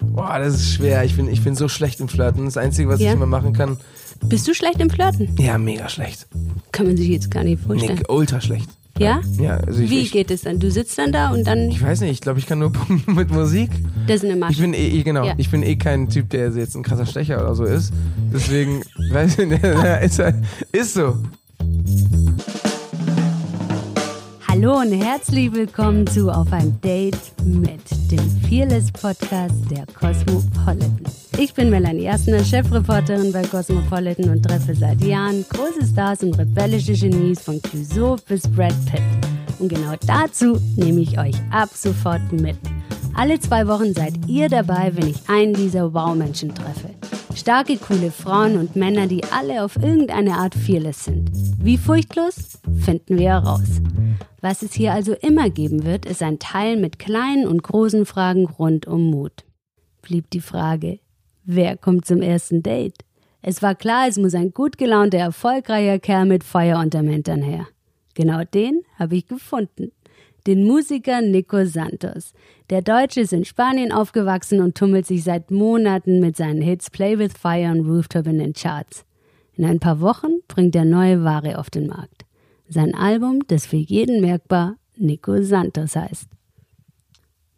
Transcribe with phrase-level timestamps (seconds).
[0.00, 1.04] Boah, das ist schwer.
[1.04, 2.44] Ich bin, ich bin so schlecht im Flirten.
[2.44, 3.08] Das Einzige, was Ja?
[3.08, 3.78] ich immer machen kann.
[4.24, 5.34] Bist du schlecht im Flirten?
[5.38, 6.26] Ja, mega schlecht.
[6.72, 7.96] Kann man sich jetzt gar nicht vorstellen.
[7.98, 8.68] Nee, ultra schlecht.
[8.98, 9.20] Ja?
[9.38, 10.58] Ja, also ich, Wie ich, geht es dann?
[10.58, 12.72] Du sitzt dann da und dann, ich weiß nicht, ich glaube, ich kann nur
[13.06, 13.70] mit Musik.
[14.08, 14.60] das ist eine Ich Masche.
[14.60, 15.34] bin eh, eh- genau, Ja.
[15.36, 17.92] ich bin eh kein Typ, der jetzt ein krasser Stecher oder so ist.
[18.32, 18.82] Deswegen,
[19.12, 19.62] weiß ich nicht,
[20.02, 20.36] ist, halt-
[20.72, 21.16] ist so.
[24.60, 27.80] Hallo und herzlich willkommen zu Auf ein Date mit
[28.10, 30.98] dem Fearless Podcast der Cosmopolitan.
[31.38, 36.94] Ich bin Melanie Erstner, Chefreporterin bei Cosmopolitan und treffe seit Jahren große Stars und rebellische
[36.94, 39.00] Genies von Clouseau bis Brad Pitt.
[39.60, 42.56] Und genau dazu nehme ich euch ab sofort mit.
[43.14, 46.90] Alle zwei Wochen seid ihr dabei, wenn ich einen dieser Wow-Menschen treffe.
[47.48, 51.30] Starke, coole Frauen und Männer, die alle auf irgendeine Art fearless sind.
[51.58, 52.58] Wie furchtlos?
[52.84, 53.80] Finden wir heraus.
[54.42, 58.44] Was es hier also immer geben wird, ist ein Teil mit kleinen und großen Fragen
[58.44, 59.46] rund um Mut.
[60.02, 60.98] Blieb die Frage,
[61.42, 63.06] wer kommt zum ersten Date?
[63.40, 67.66] Es war klar, es muss ein gut gelaunter, erfolgreicher Kerl mit Feuer unterm Hintern her.
[68.12, 69.92] Genau den habe ich gefunden.
[70.48, 72.32] Den Musiker Nico Santos.
[72.70, 77.18] Der Deutsche ist in Spanien aufgewachsen und tummelt sich seit Monaten mit seinen Hits Play
[77.18, 79.04] with Fire und Rooftop in den Charts.
[79.58, 82.24] In ein paar Wochen bringt er neue Ware auf den Markt.
[82.66, 86.30] Sein Album, das für jeden merkbar Nico Santos heißt.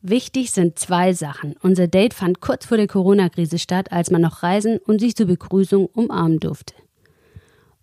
[0.02, 1.54] Wichtig sind zwei Sachen.
[1.62, 5.26] Unser Date fand kurz vor der Corona-Krise statt, als man noch reisen und sich zur
[5.26, 6.74] Begrüßung umarmen durfte.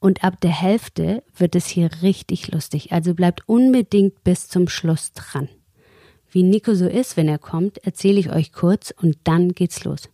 [0.08, 5.12] Und ab der Hälfte wird es hier richtig lustig, also bleibt unbedingt bis zum Schluss
[5.12, 5.50] dran.
[6.32, 10.08] Wie Nico so ist, wenn er kommt, erzähle ich euch kurz und dann geht's los.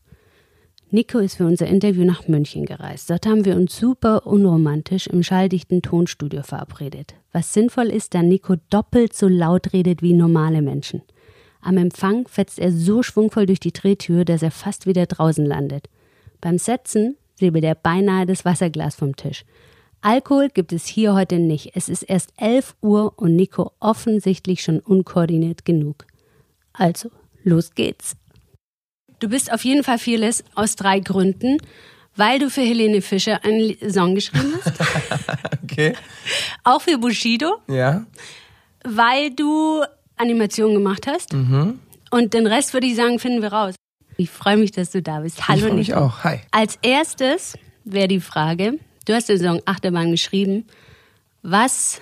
[0.89, 3.11] Nico ist für unser Interview nach München gereist.
[3.11, 7.13] Dort haben wir uns super unromantisch im schalldichten Tonstudio verabredet.
[7.31, 11.03] Was sinnvoll ist, da Nico doppelt so laut redet wie normale Menschen.
[11.61, 15.87] Am Empfang fetzt er so schwungvoll durch die Drehtür, dass er fast wieder draußen landet.
[16.41, 19.45] Beim Setzen säbelt er beinahe das Wasserglas vom Tisch.
[20.03, 21.71] Alkohol gibt es hier heute nicht.
[21.75, 26.05] Es ist erst 11 Uhr und Nico offensichtlich schon unkoordiniert genug.
[26.73, 27.09] Also,
[27.43, 28.17] los geht's.
[29.19, 31.57] Du bist auf jeden Fall fearless aus drei Gründen.
[32.15, 34.79] Weil du für Helene Fischer einen Song geschrieben hast,
[35.63, 35.95] Okay.
[36.63, 38.05] auch für Bushido, Ja.
[38.83, 39.81] weil du
[40.15, 43.73] Animationen gemacht hast und den Rest würde ich sagen, finden wir raus.
[44.17, 45.47] Ich freue mich, dass du da bist.
[45.47, 46.01] Hallo ich Nico.
[46.01, 46.23] auch.
[46.23, 46.41] Hi.
[46.51, 50.65] Als erstes wäre die Frage, du hast den Song Achterbahn geschrieben.
[51.41, 52.01] Was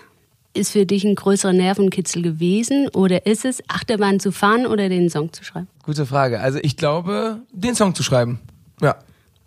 [0.54, 5.10] ist für dich ein größerer Nervenkitzel gewesen oder ist es, Achterbahn zu fahren oder den
[5.10, 5.68] Song zu schreiben?
[5.84, 6.40] Gute Frage.
[6.40, 8.40] Also ich glaube, den Song zu schreiben.
[8.82, 8.98] Ja.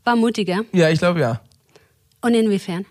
[0.05, 0.63] War mutiger.
[0.73, 1.41] Ja, ich glaube ja.
[2.21, 2.87] Und inwiefern?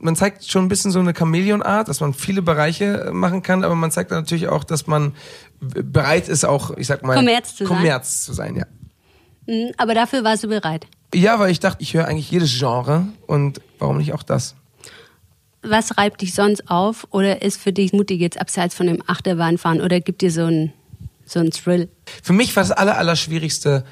[0.00, 3.64] Man zeigt schon ein bisschen so eine Chamäleonart, dass man viele Bereiche äh, machen kann,
[3.64, 5.14] aber man zeigt natürlich auch, dass man
[5.60, 7.76] bereit ist, auch, ich sag mal, Kommerz zu sein.
[7.76, 8.66] Kommerz zu sein, ja.
[9.46, 10.86] Mhm, Aber dafür warst du bereit.
[11.14, 14.54] Ja, weil ich dachte, ich höre eigentlich jedes Genre und warum nicht auch das?
[15.62, 19.80] Was reibt dich sonst auf oder ist für dich mutig jetzt abseits von dem Achterbahnfahren
[19.80, 20.72] oder gibt dir so ein,
[21.24, 21.88] so ein Thrill?
[22.22, 23.84] Für mich war das aller, aller schwierigste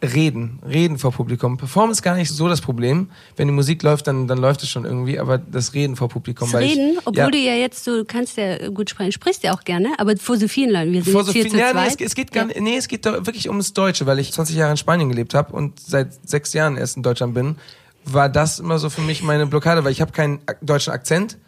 [0.00, 1.56] Reden, Reden vor Publikum.
[1.56, 3.10] Performen ist gar nicht so das Problem.
[3.36, 6.50] Wenn die Musik läuft, dann, dann läuft es schon irgendwie, aber das Reden vor Publikum.
[6.52, 9.42] Das Reden, ich, obwohl ja, du ja jetzt so, du kannst ja gut sprechen, sprichst
[9.42, 11.56] ja auch gerne, aber vor so vielen Leuten, wir sind vor jetzt so viel, zu
[11.56, 12.00] ja, nee, zweit.
[12.00, 14.54] es, es geht gar nicht, nee, es geht doch wirklich ums Deutsche, weil ich 20
[14.54, 17.56] Jahre in Spanien gelebt habe und seit sechs Jahren erst in Deutschland bin,
[18.04, 21.38] war das immer so für mich meine Blockade, weil ich habe keinen deutschen Akzent,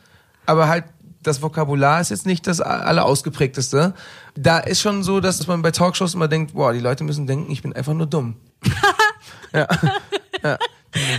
[0.44, 0.84] aber halt
[1.22, 3.94] das Vokabular ist jetzt nicht das a- allerausgeprägteste.
[4.36, 7.50] Da ist schon so, dass man bei Talkshows immer denkt, boah, die Leute müssen denken,
[7.52, 8.36] ich bin einfach nur dumm.
[9.52, 9.66] ja.
[10.42, 10.58] ja.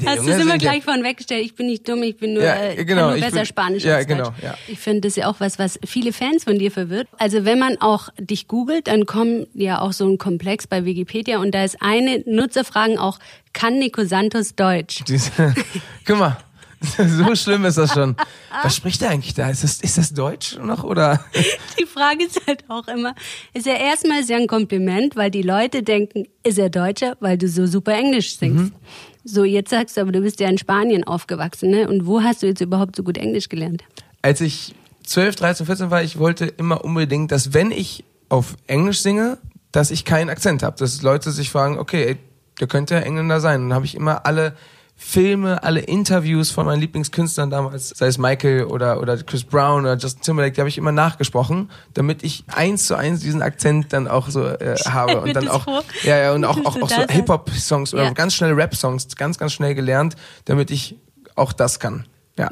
[0.06, 2.34] Hast du es immer singt ja- gleich von weggestellt, ich bin nicht dumm, ich bin
[2.34, 4.44] nur, Ja, äh, genau, nur besser bin- Spanisch ja, als genau, Deutsch.
[4.44, 4.56] ja.
[4.68, 7.08] Ich finde, das ist ja auch was, was viele Fans von dir verwirrt.
[7.20, 11.40] Also wenn man auch dich googelt, dann kommen ja auch so ein Komplex bei Wikipedia
[11.40, 13.18] und da ist eine Nutzerfragen auch,
[13.54, 15.04] kann Nico Santos Deutsch?
[15.08, 15.32] Diese,
[16.06, 16.38] guck mal,
[16.98, 18.16] so schlimm ist das schon.
[18.64, 19.50] Was spricht er eigentlich da?
[19.50, 21.24] Ist das, ist das Deutsch noch oder?
[21.80, 23.16] Die Frage ist halt auch immer,
[23.54, 27.48] ist ja erstmal sehr ein Kompliment, weil die Leute denken, ist er Deutscher, weil du
[27.48, 28.74] so super Englisch singst.
[28.74, 28.76] Mhm.
[29.24, 31.88] So, jetzt sagst du aber, du bist ja in Spanien aufgewachsen, ne?
[31.88, 33.84] Und wo hast du jetzt überhaupt so gut Englisch gelernt?
[34.24, 34.74] Als ich
[35.04, 39.38] 12, 13, 14 war, ich wollte immer unbedingt, dass wenn ich auf Englisch singe,
[39.72, 40.78] dass ich keinen Akzent habe.
[40.78, 42.18] Dass Leute sich fragen, okay, ey,
[42.60, 43.62] der könnte ja Engländer sein.
[43.62, 44.56] Und dann habe ich immer alle
[45.04, 49.98] Filme, alle Interviews von meinen Lieblingskünstlern damals, sei es Michael oder, oder Chris Brown oder
[49.98, 54.08] Justin Timberlake, die habe ich immer nachgesprochen, damit ich eins zu eins diesen Akzent dann
[54.08, 55.84] auch so äh, habe und dann auch vor.
[56.04, 58.12] ja ja und auch auch, auch so Hip Hop Songs oder Ja.
[58.14, 60.16] ganz schnelle Rap Songs ganz ganz schnell gelernt,
[60.46, 60.96] damit ich
[61.36, 62.06] auch das kann.
[62.38, 62.50] Ja,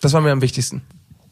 [0.00, 0.82] das war mir am wichtigsten.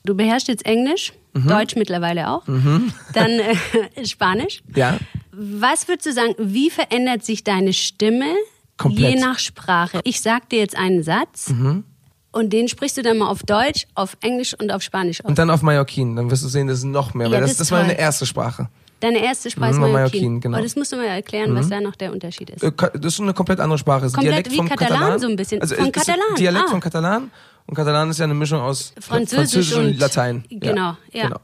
[0.05, 1.49] Du beherrschst jetzt Englisch, Mhm.
[1.49, 2.45] Deutsch mittlerweile auch,
[3.13, 3.57] dann äh,
[4.07, 4.63] Spanisch.
[4.77, 4.99] Ja.
[5.33, 8.33] Was würdest du sagen, wie verändert sich deine Stimme
[8.77, 9.15] Komplett.
[9.15, 10.01] je nach Sprache?
[10.05, 11.85] Ich sag dir jetzt einen Satz Mhm.
[12.33, 15.29] und den sprichst du dann mal auf Deutsch, auf Englisch und auf Spanisch aus.
[15.29, 17.51] Und dann auf Mallorquin, dann wirst du sehen, das ist noch mehr, weil Ja, das,
[17.51, 18.69] das das ist war meine erste Sprache.
[19.01, 20.03] Deine erste Sprache ist Mhm, Mallorquin.
[20.23, 20.57] Mallorquin, genau.
[20.57, 22.63] Aber das musst du mal erklären, was da noch der Unterschied ist.
[22.63, 24.03] Äh, Das ist eine komplett andere Sprache.
[24.03, 25.19] Das ein Komplett Dialekt wie Katalan Katalan.
[25.21, 25.61] so ein bisschen.
[25.61, 26.71] Also Von Katalan, Dialekt ah.
[26.71, 27.31] von Katalan.
[27.67, 30.45] Und Katalan ist ja eine Mischung aus Französisch, und, Latein.
[30.51, 31.25] Genau, ja.
[31.25, 31.37] Genau.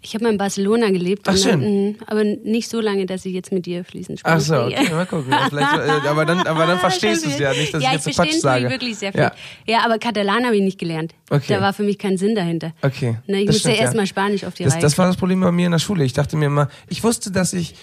[0.00, 1.22] Ich habe mal in Barcelona gelebt.
[1.26, 1.90] Ach, und dann, schön.
[1.90, 4.36] mh, aber nicht so lange, dass ich jetzt mit dir fließend spreche.
[4.36, 5.32] Ach so, okay, mal gucken.
[5.32, 5.34] Äh,
[6.08, 8.34] aber dann, aber dann verstehst du es ja nicht, dass ja, ich jetzt so Quatsch
[8.34, 8.62] sage.
[8.62, 9.22] natürlich wirklich sehr viel.
[9.22, 9.32] Ja.
[9.66, 11.14] Ja, aber Katalan habe ich nicht gelernt.
[11.30, 11.54] Okay.
[11.54, 12.72] Da war für mich kein Sinn dahinter.
[12.82, 13.18] Okay.
[13.26, 14.00] Ne, ich das musste stimmt, erst ja.
[14.00, 14.82] mal Spanisch auf die das, Reihe.
[14.82, 16.04] das war das Problem bei mir in der Schule.
[16.04, 17.74] Ich dachte mir immer, ich wusste, dass ich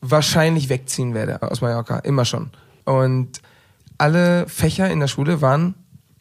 [0.00, 1.98] wahrscheinlich wegziehen werde aus Mallorca.
[1.98, 2.50] Immer schon.
[2.84, 3.42] Und
[3.98, 5.74] alle Fächer in der Schule waren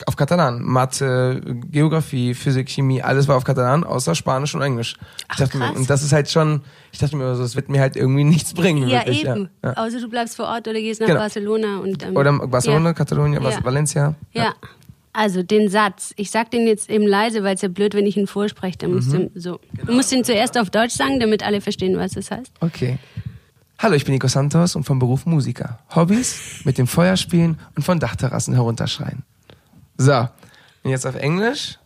[0.08, 0.62] auf Katalan.
[0.64, 4.96] Mathe, Geografie, Physik, Chemie, alles war auf Katalan, außer Spanisch und Englisch.
[5.28, 5.78] Ach, ich dachte mir, krass.
[5.78, 6.62] und das ist halt schon,
[6.92, 8.88] ich dachte mir so, es wird mir halt irgendwie nichts bringen.
[8.88, 9.50] ja, wirklich, eben.
[9.64, 9.70] Ja.
[9.72, 9.78] Ja.
[9.86, 11.20] Außer du bleibst vor Ort oder gehst nach Genau.
[11.20, 11.78] Barcelona.
[11.80, 12.94] Und, ähm, Oder Barcelona, Ja.
[12.94, 13.64] Katalonien, Ja.
[13.64, 14.16] Valencia.
[14.34, 14.54] Ja.
[15.14, 18.16] Also den Satz, ich sag den jetzt eben leise, weil es ja blöd, wenn ich
[18.16, 18.78] ihn vorspreche.
[18.78, 19.30] Dann musst Mhm.
[19.34, 19.60] du so.
[19.86, 22.52] Du musst ihn zuerst auf Deutsch sagen, damit alle verstehen, was das heißt.
[22.62, 22.98] Okay.
[23.78, 25.80] Hallo, ich bin Nico Santos und vom Beruf Musiker.
[25.94, 29.24] Hobbys mit dem Feuer spielen und von Dachterrassen herunterschreien.
[30.02, 30.28] So,
[30.84, 31.78] und jetzt auf Englisch.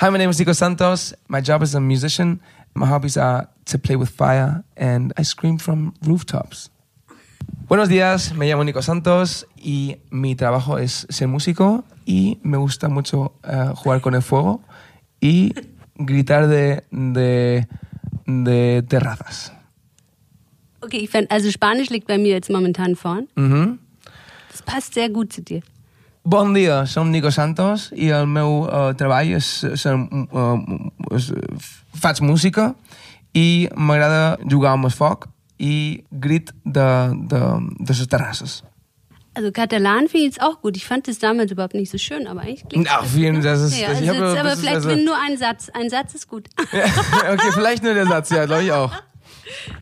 [0.00, 1.14] Hi, my name is Nico Santos.
[1.28, 2.40] My job is a musician.
[2.74, 6.70] My hobbies are to play with fire and I scream from rooftops.
[7.68, 12.88] Buenos días, me llamo Nico Santos y mi trabajo es ser músico y me gusta
[12.88, 14.62] mucho eh, jugar con el fuego
[15.20, 15.52] y
[15.96, 17.68] gritar de, de,
[18.24, 19.52] de terrazas.
[20.80, 23.28] Okay, ich fand, also Spanisch liegt bei mir jetzt momentan vorn.
[23.34, 23.80] Mhm.
[24.50, 25.60] Das passt sehr gut zu dir.
[26.24, 29.94] Bon dia, som Nico Santos i el meu uh, treball és ser...
[29.98, 30.60] Uh,
[31.10, 31.32] és,
[31.98, 32.72] faig música
[33.34, 35.26] i m'agrada jugar amb el foc
[35.58, 36.86] i grit de,
[37.30, 37.40] de,
[37.80, 38.62] de les terrasses.
[39.34, 40.76] Also Katalan finde ich jetzt auch gut.
[40.76, 43.80] Ich fand das damals überhaupt nicht so schön, aber eigentlich klingt Ach, vielen, das ist...
[43.80, 45.70] ja, also aber vielleicht also- nur ein Satz.
[45.70, 46.48] Ein Satz ist gut.
[46.58, 48.92] okay, vielleicht nur der Satz, ja, glaube ich auch.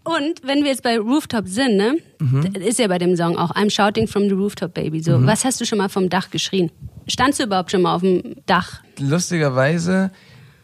[0.04, 2.54] Und wenn wir jetzt bei Rooftop sind, ne, Mhm.
[2.56, 5.00] ist ja bei dem Song auch I'm shouting from the rooftop, baby.
[5.02, 6.70] So, was hast du schon mal vom Dach geschrien?
[7.06, 8.82] Standst du überhaupt schon mal auf dem Dach?
[8.98, 10.10] Lustigerweise,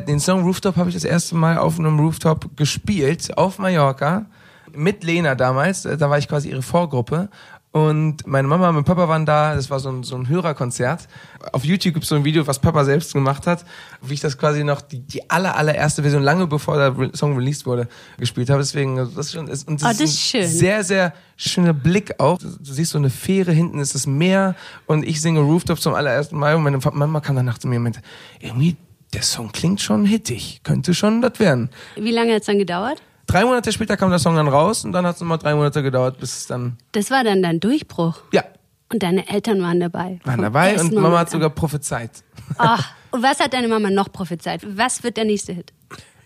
[0.06, 4.26] den Song Rooftop habe ich das erste Mal auf einem Rooftop gespielt, auf Mallorca,
[4.74, 5.82] mit Lena damals.
[5.82, 7.28] Da war ich quasi ihre Vorgruppe.
[7.76, 11.06] Und meine Mama und mein Papa waren da, das war so ein, so ein Hörerkonzert.
[11.52, 13.66] Auf YouTube gibt es so ein Video, was Papa selbst gemacht hat,
[14.00, 17.36] wie ich das quasi noch, die, die aller, allererste Version, lange bevor der Re- Song
[17.36, 17.86] released wurde,
[18.18, 18.60] gespielt habe.
[18.62, 20.48] Deswegen, also das ist schon, ist, und Oh, das das ist ist ein schön.
[20.50, 22.38] sehr, sehr schöner Blick auch.
[22.38, 24.54] Du, du siehst so eine Fähre, hinten ist das Meer
[24.86, 27.82] und ich singe Rooftop zum allerersten Mal und meine Mama kam danach zu mir und
[27.82, 28.00] meinte,
[28.40, 28.76] irgendwie,
[29.12, 31.68] der Song klingt schon hittig, könnte schon das werden.
[31.96, 33.02] Wie lange hat es dann gedauert?
[33.26, 35.82] Drei Monate später kam der Song dann raus und dann hat es nochmal drei Monate
[35.82, 38.18] gedauert, bis es dann, Das war dann dein Durchbruch.
[38.32, 38.44] ja,
[38.92, 40.20] Und deine Eltern waren dabei.
[40.24, 42.10] waren dabei und Mama hat sogar prophezeit.
[42.58, 44.60] Ach, und was hat deine Mama noch prophezeit?
[44.76, 45.72] Was wird der nächste Hit?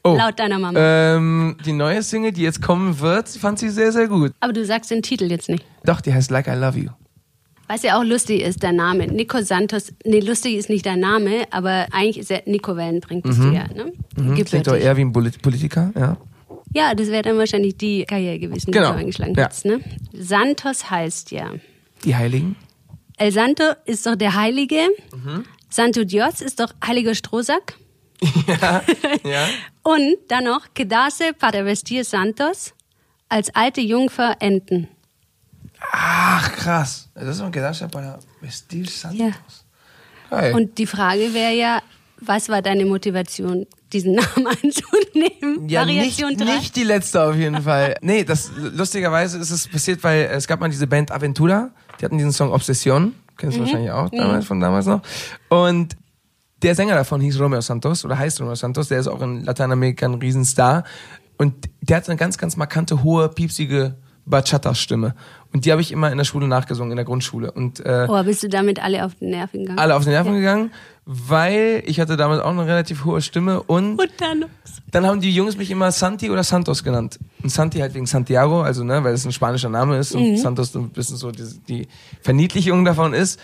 [0.02, 0.78] Oh, Laut deiner Mama.
[0.78, 4.32] Ähm, die neue Single, die jetzt kommen wird, fand sie sehr, sehr gut.
[4.40, 5.64] Aber du sagst den Titel jetzt nicht.
[5.84, 6.88] Doch, die heißt Like I Love You.
[7.68, 9.06] Was ja auch lustig ist, dein Name.
[9.06, 9.92] Nico Santos.
[10.04, 13.68] Nee, lustig ist nicht dein Name, aber eigentlich ist er Nico Wellenbrink, bist du ja,
[13.68, 13.92] ne?
[14.16, 16.16] Mhm, klingt doch eher wie ein Polit- Politiker, ja.
[16.72, 18.92] Ja, das wäre dann wahrscheinlich die Karriere gewesen, die Genau.
[18.92, 19.44] du eingeschlagen Ja.
[19.44, 19.80] hättest, ne?
[20.12, 21.50] Santos heißt ja.
[22.04, 22.56] Die Heiligen.
[23.16, 24.80] El Santo ist doch der Heilige.
[25.12, 25.44] Mhm.
[25.68, 27.74] Santo Dios ist doch heiliger Strohsack.
[29.24, 29.48] Ja.
[29.82, 32.74] Und dann noch Quedarse para vestir Santos
[33.28, 34.88] als alte Jungfer enden.
[35.92, 37.08] Ach, krass.
[37.14, 39.18] Das ist ein Gedanke para vestir santos.
[39.18, 39.30] Ja.
[40.30, 40.54] Geil.
[40.54, 41.82] Und die Frage wäre ja,
[42.20, 45.68] was war deine Motivation, diesen Namen anzunehmen?
[45.68, 46.44] ja, Variation nicht, 3.
[46.56, 47.94] nicht die letzte auf jeden Fall.
[48.02, 52.18] Nee, das lustigerweise ist es passiert, weil es gab mal diese Band Aventura, die hatten
[52.18, 55.02] diesen Song Obsession, kennst du wahrscheinlich auch damals von damals noch.
[55.48, 55.96] Und
[56.62, 60.06] der Sänger davon hieß Romeo Santos oder heißt Romeo Santos, der ist auch in Lateinamerika
[60.06, 60.84] ein Riesenstar
[61.38, 63.96] und der hat eine ganz ganz markante hohe piepsige
[64.26, 65.14] Bachata-Stimme
[65.52, 68.22] und die habe ich immer in der Schule nachgesungen in der Grundschule und äh, Oh,
[68.22, 69.78] bist du damit alle auf den Nerven gegangen?
[69.78, 70.70] alle auf die Nerven gegangen,
[71.12, 74.44] weil ich hatte damals auch eine relativ hohe Stimme und Und dann
[74.92, 77.18] dann haben die Jungs mich immer Santi oder Santos genannt.
[77.42, 80.70] Und Santi halt wegen Santiago, also ne, weil es ein spanischer Name ist und Santos
[80.70, 81.88] so ein bisschen so die, die
[82.22, 83.40] Verniedlichung davon ist.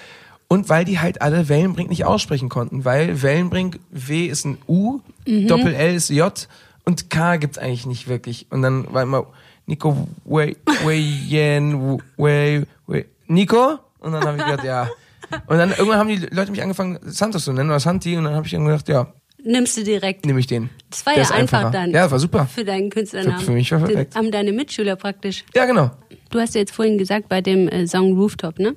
[0.48, 5.00] Und weil die halt alle Wellenbrink nicht aussprechen konnten, weil Wellenbrink W ist ein U,
[5.48, 6.48] Doppel L ist J
[6.84, 8.46] und K gibt's eigentlich nicht wirklich.
[8.50, 9.26] Und dann war immer
[9.66, 14.88] Nico Wey Weyen Wey Wey Nico und dann habe ich gedacht, ja.
[15.46, 18.34] Und dann irgendwann haben die Leute mich angefangen Santos zu nennen oder Santi und dann
[18.34, 20.24] habe ich dann gedacht, ja, nimmst du direkt.
[20.26, 20.70] nehme ich den.
[20.90, 21.90] Das war Der ja einfach dann.
[21.92, 22.46] Ja, war super.
[22.46, 23.38] Für deinen Künstlernamen.
[23.38, 24.14] Für- für mich war perfekt.
[24.16, 25.44] Haben deine Mitschüler praktisch.
[25.54, 25.90] Ja, genau.
[26.30, 28.74] Du hast ja jetzt vorhin gesagt bei dem äh, Song Rooftop, ne?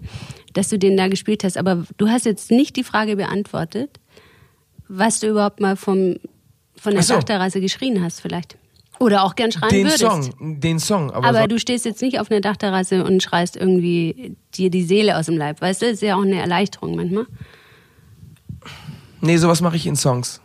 [0.53, 3.99] Dass du den da gespielt hast, aber du hast jetzt nicht die Frage beantwortet,
[4.87, 6.17] was du überhaupt mal vom,
[6.75, 7.13] von der so.
[7.15, 8.57] Dachterrasse geschrien hast, vielleicht.
[8.99, 9.99] Oder auch gern schreien Den würdest.
[9.99, 11.11] Song, den Song.
[11.11, 14.83] Aber, Aber so, du stehst jetzt nicht auf einer Dachterrasse und schreist irgendwie dir die
[14.83, 15.61] Seele aus dem Leib.
[15.61, 17.25] Weißt du, das ist ja auch eine Erleichterung manchmal.
[19.21, 20.41] nee, sowas mache ich in Songs.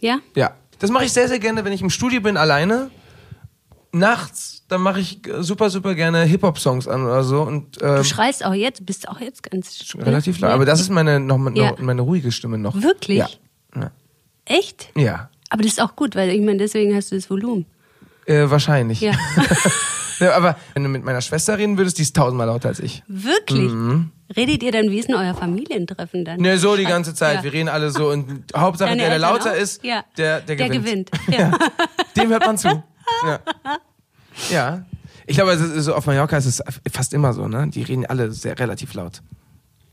[0.00, 0.18] Ja?
[0.34, 0.52] Ja.
[0.78, 2.90] Das mache ich sehr, sehr gerne, wenn ich im Studio bin, alleine.
[3.92, 7.42] Nachts, dann mache ich super, super gerne Hip-Hop-Songs an oder so.
[7.42, 10.50] Und, ähm, Du schreist auch jetzt, bist auch jetzt ganz relativ laut.
[10.50, 11.74] Aber das ist meine, noch, noch, Ja.
[11.80, 12.74] meine ruhige Stimme noch.
[12.82, 13.18] Wirklich?
[13.18, 13.28] Ja.
[13.74, 13.90] Ja.
[14.44, 14.90] Echt?
[14.96, 15.30] ja.
[15.48, 17.64] Aber das ist auch gut, weil ich meine, deswegen hast du das Volumen.
[18.26, 19.00] Äh, wahrscheinlich.
[19.00, 19.12] Ja.
[20.18, 23.02] Ja, aber wenn du mit meiner Schwester reden würdest, die ist tausendmal lauter als ich.
[23.06, 23.70] Wirklich?
[24.34, 26.40] Redet ihr dann, wie ist denn euer Familientreffen dann?
[26.40, 27.34] Ne, so die ganze Zeit.
[27.36, 27.42] Ja.
[27.44, 29.56] Wir reden alle so und Hauptsache Deine der, der lauter auch?
[29.56, 30.04] ist, Ja.
[30.16, 31.10] der, der Der gewinnt.
[31.12, 31.28] gewinnt.
[31.38, 31.52] Ja.
[32.16, 32.82] Dem hört man zu.
[33.26, 33.40] Ja.
[34.50, 34.86] ja.
[35.26, 37.68] Ich glaube, ist so auf Mallorca ist es fast immer so, ne?
[37.68, 39.20] Die reden alle sehr relativ laut.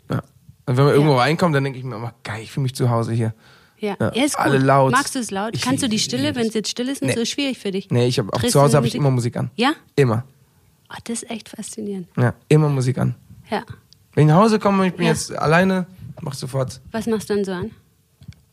[0.09, 0.23] Ja.
[0.65, 2.89] Und wenn man irgendwo reinkommt, dann denke ich mir immer, geil, ich fühle mich zu
[2.89, 3.33] Hause hier.
[3.83, 4.45] Ja, Ja, ja ist gut.
[4.45, 4.91] alle laut.
[4.91, 5.51] Magst du es laut?
[5.55, 6.35] Ich Kannst du die Stille, es.
[6.35, 7.13] wenn es jetzt still ist, Nee.
[7.13, 7.89] so schwierig für dich?
[7.91, 9.51] Nee, ich habe auch Drehst zu Hause habe ich immer Musik an.
[9.55, 9.73] Ja?
[9.95, 10.23] Immer.
[10.89, 12.07] Oh, das ist echt faszinierend.
[12.17, 13.15] Ja, immer Musik an.
[13.49, 13.63] Ja.
[14.13, 15.11] Wenn ich nach Hause komme und ich bin Ja.
[15.11, 15.85] jetzt alleine,
[16.21, 17.71] mach sofort Was machst du dann so an?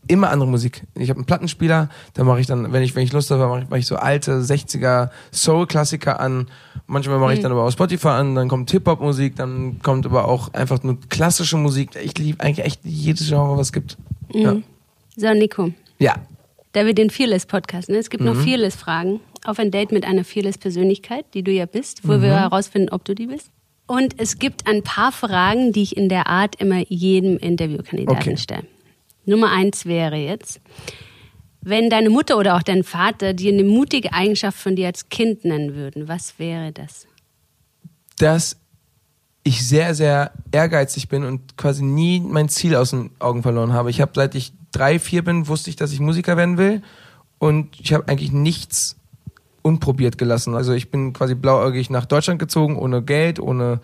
[0.08, 0.82] immer andere Musik.
[0.96, 3.60] Ich habe einen Plattenspieler, da mache ich dann, wenn ich, wenn ich Lust habe, mache
[3.62, 6.48] ich, mach ich so alte 60er Soul-Klassiker an.
[6.88, 7.36] Manchmal mache Mhm.
[7.36, 10.98] ich dann aber auch Spotify an, dann kommt Hip-Hop-Musik, dann kommt aber auch einfach nur
[11.10, 11.90] klassische Musik.
[12.02, 13.98] Ich liebe eigentlich echt jedes Genre, was es gibt.
[14.32, 14.56] Ja.
[15.20, 16.14] So, Nico, ja.
[16.72, 17.98] da wir den Fearless-Podcast, ne?
[17.98, 18.30] es gibt Mhm.
[18.30, 22.22] noch Fearless-Fragen auf ein Date mit einer Fearless-Persönlichkeit, die du ja bist, wo Mhm.
[22.22, 23.50] wir herausfinden, ob du die bist.
[23.86, 28.36] Und es gibt ein paar Fragen, die ich in der Art immer jedem Interviewkandidaten Okay.
[28.38, 28.64] stelle.
[29.26, 30.60] Nummer eins wäre jetzt,
[31.60, 35.44] wenn deine Mutter oder auch dein Vater dir eine mutige Eigenschaft von dir als Kind
[35.44, 37.06] nennen würden, was wäre das?
[38.18, 38.56] Dass
[39.42, 43.90] ich sehr, sehr ehrgeizig bin und quasi nie mein Ziel aus den Augen verloren habe.
[43.90, 46.82] Ich habe, seit ich drei, vier bin, wusste ich, dass ich Musiker werden will
[47.38, 48.96] und ich habe eigentlich nichts
[49.62, 50.54] unprobiert gelassen.
[50.54, 53.80] Also ich bin quasi blauäugig nach Deutschland gezogen, ohne Geld, ohne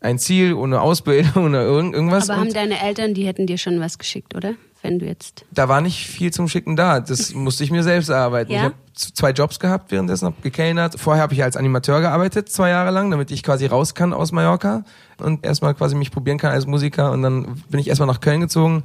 [0.00, 2.28] ein Ziel, ohne Ausbildung, ohne irgend- irgendwas.
[2.30, 4.54] Aber haben deine Eltern, die hätten dir schon was geschickt, oder?
[4.82, 5.44] Wenn du jetzt.
[5.52, 7.00] da war nicht viel zum Schicken da.
[7.00, 8.50] Das musste ich mir selbst erarbeiten.
[8.50, 8.58] Ja?
[8.58, 10.98] Ich habe zwei Jobs gehabt währenddessen, habe gekellnert.
[10.98, 14.32] Vorher habe ich als Animateur gearbeitet, zwei Jahre lang, damit ich quasi raus kann aus
[14.32, 14.84] Mallorca
[15.18, 17.12] und erstmal quasi mich probieren kann als Musiker.
[17.12, 18.84] Und dann bin ich erstmal nach Köln gezogen,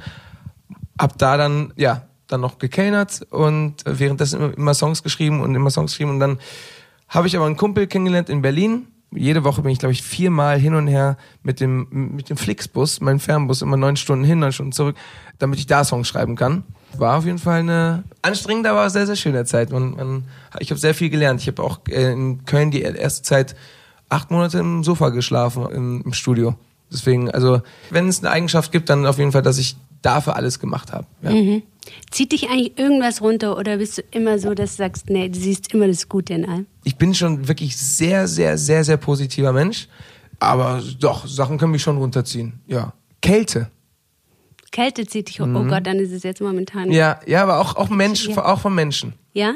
[0.99, 5.69] hab da dann, ja, dann noch gekellnert und währenddessen immer, immer Songs geschrieben und immer
[5.69, 6.11] Songs geschrieben.
[6.11, 6.39] Und dann
[7.07, 8.87] habe ich aber einen Kumpel kennengelernt in Berlin.
[9.11, 12.99] Jede Woche bin ich, glaube ich, viermal hin und her mit dem, mit dem Flixbus,
[12.99, 14.95] meinem Fernbus, immer neun Stunden hin, neun Stunden zurück,
[15.37, 16.63] damit ich da Songs schreiben kann.
[16.97, 19.71] War auf jeden Fall eine anstrengende, aber sehr, sehr schöne Zeit.
[19.71, 20.23] Man, man,
[20.59, 21.41] ich habe sehr viel gelernt.
[21.41, 23.55] Ich habe auch äh, in Köln die erste Zeit
[24.09, 26.55] acht Monate im Sofa geschlafen, im, im Studio.
[26.91, 30.59] Deswegen, also, wenn es eine Eigenschaft gibt, dann auf jeden Fall, dass ich dafür alles
[30.59, 31.05] gemacht habe.
[31.21, 31.31] Ja.
[31.31, 31.63] Mhm.
[32.11, 35.39] Zieht dich eigentlich irgendwas runter oder bist du immer so, dass du sagst, nee, du
[35.39, 36.65] siehst immer das Gute in allem?
[36.83, 39.87] ich bin schon wirklich sehr, sehr, sehr, sehr positiver Mensch.
[40.39, 42.59] Aber doch, Sachen können mich schon runterziehen.
[42.67, 42.93] Ja.
[43.21, 43.69] Kälte.
[44.71, 45.47] Kälte zieht dich hoch.
[45.47, 46.87] Oh Gott, dann ist es jetzt momentan.
[46.89, 46.93] Mhm.
[46.93, 48.45] Ja, ja, aber auch, auch Menschen, Ja.
[48.45, 49.13] auch von Menschen.
[49.33, 49.55] Ja?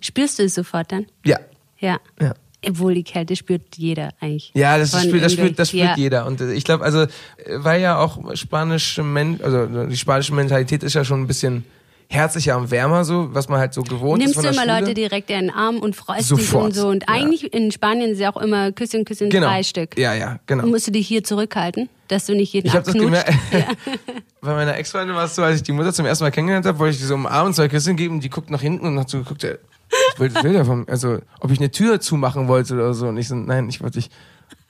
[0.00, 1.06] Spürst du es sofort dann?
[1.24, 1.38] Ja.
[1.78, 1.98] Ja.
[2.20, 2.34] Ja.
[2.68, 4.50] Obwohl die Kälte spürt jeder eigentlich.
[4.54, 5.96] Ja, das spürt, das spürt, das spürt ja.
[5.96, 6.26] jeder.
[6.26, 7.08] Und äh, ich glaube, also, äh,
[7.56, 11.64] weil ja auch spanische Men also die spanische Mentalität ist ja schon ein bisschen
[12.08, 14.80] herzlicher und wärmer, so, was man halt so gewohnt Nimmst ist von du immer Schule.
[14.80, 16.88] Leute direkt in den Arm und freust dich und so.
[16.88, 17.14] Und ja.
[17.14, 19.48] eigentlich in Spanien ist ja auch immer Küsschen, Küsschen, genau.
[19.48, 19.98] drei Stück.
[19.98, 20.66] Ja, ja, genau.
[20.66, 23.32] Musst du dich hier zurückhalten, dass du nicht jeden Ich habe das gemerkt.
[24.40, 26.78] Bei meiner Ex-Freundin war es so, als ich die Mutter zum ersten Mal kennengelernt habe,
[26.78, 28.98] wollte ich die so umarmen und zwei Küsse geben und die guckt nach hinten und
[28.98, 29.46] hat so geguckt,
[29.94, 30.88] äh, was will, was will der von mir?
[30.88, 33.08] Also, ob ich eine Tür zumachen wollte oder so.
[33.08, 34.10] Und ich so, nein, ich wollte dich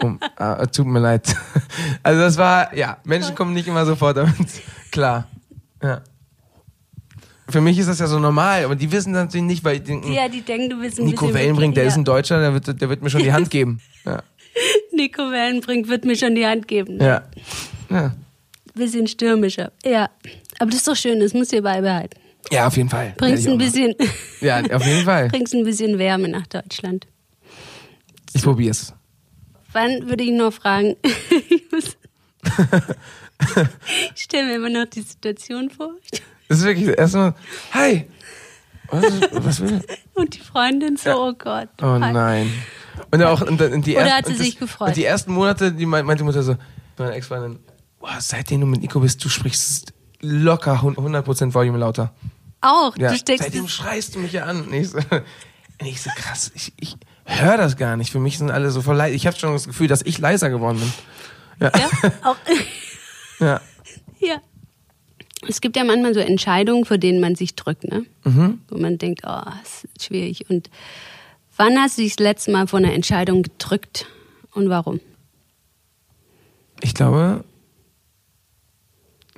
[0.02, 1.34] um, ah, tut mir leid.
[2.02, 4.34] Also das war, ja, Menschen kommen nicht immer sofort damit
[4.90, 5.26] klar.
[5.82, 6.02] Ja.
[7.48, 9.84] Für mich ist das ja so normal, aber die wissen das natürlich nicht, weil die
[9.84, 11.32] denken, Ja, die denken, du bist ein Nico.
[11.32, 11.88] Wellenbrink, der ja.
[11.88, 13.80] ist ein Deutscher, der wird, der wird mir schon die Hand geben.
[14.04, 14.22] Ja.
[14.92, 17.00] Nico Wellenbrink wird mir schon die Hand geben.
[17.00, 17.22] Ja.
[17.90, 18.14] ja.
[18.74, 19.72] Bisschen stürmischer.
[19.84, 20.10] Ja.
[20.58, 22.18] Aber das ist doch schön, das muss ihr beibehalten.
[22.50, 23.14] Ja, auf jeden Fall.
[23.16, 23.94] Bringst ein bisschen.
[24.40, 25.28] Ja, auf jeden Fall.
[25.32, 27.06] bringst ein bisschen Wärme nach Deutschland.
[28.32, 28.92] Ich probier's.
[29.72, 30.96] Wann würde ich noch fragen?
[34.14, 35.94] ich stelle mir immer noch die Situation vor.
[36.48, 37.34] Das ist wirklich erstmal,
[37.72, 38.06] hi.
[38.90, 39.80] Was, was will
[40.14, 41.68] Und die Freundin so, oh Gott.
[41.82, 42.12] Oh Hi.
[42.12, 42.52] nein.
[43.10, 44.88] Und auch und, dann- und die Oder ersten, hat sie und das, sich gefreut?
[44.88, 46.56] Und die ersten Monate, die meint- meinte Mutter so,
[46.98, 47.58] meine Ex-Freundin,
[47.98, 52.12] boah, seitdem du mit Nico bist, du sprichst locker 100% Volume lauter.
[52.64, 52.96] Auch.
[52.96, 53.10] Ja.
[53.10, 54.62] Du steckst Seitdem schreist du mich ja an.
[54.62, 54.98] Und ich so,
[55.80, 58.10] und ich so krass, ich, ich höre das gar nicht.
[58.10, 59.14] Für mich sind alle so voll leise.
[59.14, 60.92] Ich habe schon das Gefühl, dass ich leiser geworden bin.
[61.60, 61.72] Ja.
[61.76, 62.36] ja, auch,
[63.40, 63.60] ja.
[64.18, 64.40] ja.
[65.46, 68.06] Es gibt ja manchmal so Entscheidungen, vor denen man sich drückt, ne?
[68.24, 68.60] Mhm.
[68.68, 70.48] Wo man denkt, oh, das ist schwierig.
[70.48, 70.70] Und
[71.56, 74.06] wann hast du dich das letzte Mal vor einer Entscheidung gedrückt
[74.52, 75.00] und warum?
[76.80, 77.44] Ich glaube,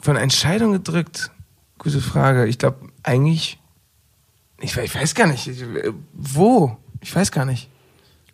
[0.01, 1.33] von einer Entscheidung gedrückt.
[1.87, 2.49] Gute Frage.
[2.49, 3.61] Ich glaube, eigentlich.
[4.61, 5.47] Ich, ich weiß gar nicht.
[5.47, 6.77] Ich, äh, wo?
[7.01, 7.71] Ich weiß gar nicht.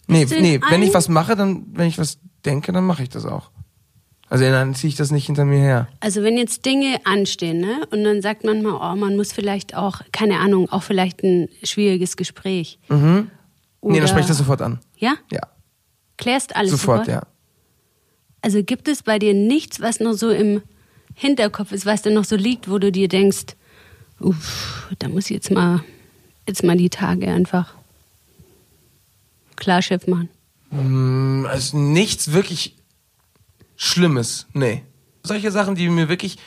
[0.07, 3.27] Nee, nee, wenn ich was mache, dann, wenn ich was denke, dann mache ich das
[3.27, 3.51] auch.
[4.31, 5.89] Also dann ziehe ich das nicht hinter mir her.
[6.01, 7.87] Also wenn jetzt Dinge anstehen, ne?
[7.91, 11.51] Und dann sagt man mal, oh, man muss vielleicht auch, keine Ahnung, auch vielleicht ein
[11.63, 12.79] schwieriges Gespräch.
[12.89, 13.31] Mhm.
[13.83, 14.81] Nee, dann spreche ich das sofort an.
[14.97, 15.17] Ja?
[15.31, 15.43] Ja.
[16.17, 17.23] Klärst alles Sofort, sofort?
[17.23, 17.29] ja.
[18.41, 20.63] Also gibt es bei dir nichts, was noch so im
[21.23, 23.57] Hinterkopf ist, was da noch so liegt, wo du dir denkst,
[24.21, 25.83] uff, da muss ich jetzt mal,
[26.49, 27.75] jetzt mal die Tage einfach
[29.57, 30.29] klar Chef machen.
[30.71, 32.77] Mm, Also nichts wirklich
[33.77, 34.47] Schlimmes.
[34.53, 34.83] Nee.
[35.23, 36.39] Solche Sachen, die mir wirklich.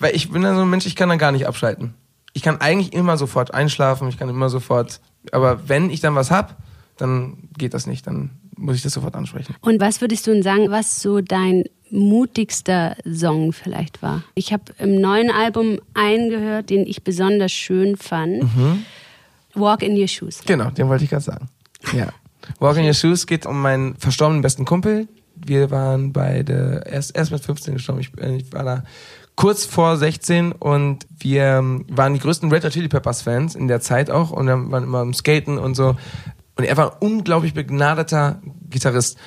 [0.00, 1.94] Weil ich bin dann so ein Mensch, ich kann dann gar nicht abschalten.
[2.32, 5.00] Ich kann eigentlich immer sofort einschlafen, ich kann immer sofort.
[5.32, 6.56] Aber wenn ich dann was hab,
[6.96, 8.06] dann geht das nicht.
[8.06, 9.54] Dann muss ich das sofort ansprechen.
[9.60, 14.22] Und was würdest du denn sagen, was so dein mutigster Song vielleicht war?
[14.34, 18.44] Ich habe im neuen Album einen gehört, den ich besonders schön fand.
[19.54, 20.42] Walk in Your Shoes.
[20.46, 21.48] Genau, den wollte ich gerade sagen.
[21.92, 22.08] Ja.
[22.58, 25.08] Walk in Your Shoes geht um meinen verstorbenen besten Kumpel.
[25.34, 28.00] Wir waren beide erst, erst mit 15 gestorben.
[28.00, 28.84] Ich, äh, ich war da
[29.34, 33.68] kurz vor 16 und wir ähm, waren die größten Red Hot Chili Peppers Fans in
[33.68, 35.96] der Zeit auch und wir waren immer am Skaten und so.
[36.56, 38.40] Und er war ein unglaublich begnadeter
[38.70, 39.18] Gitarrist.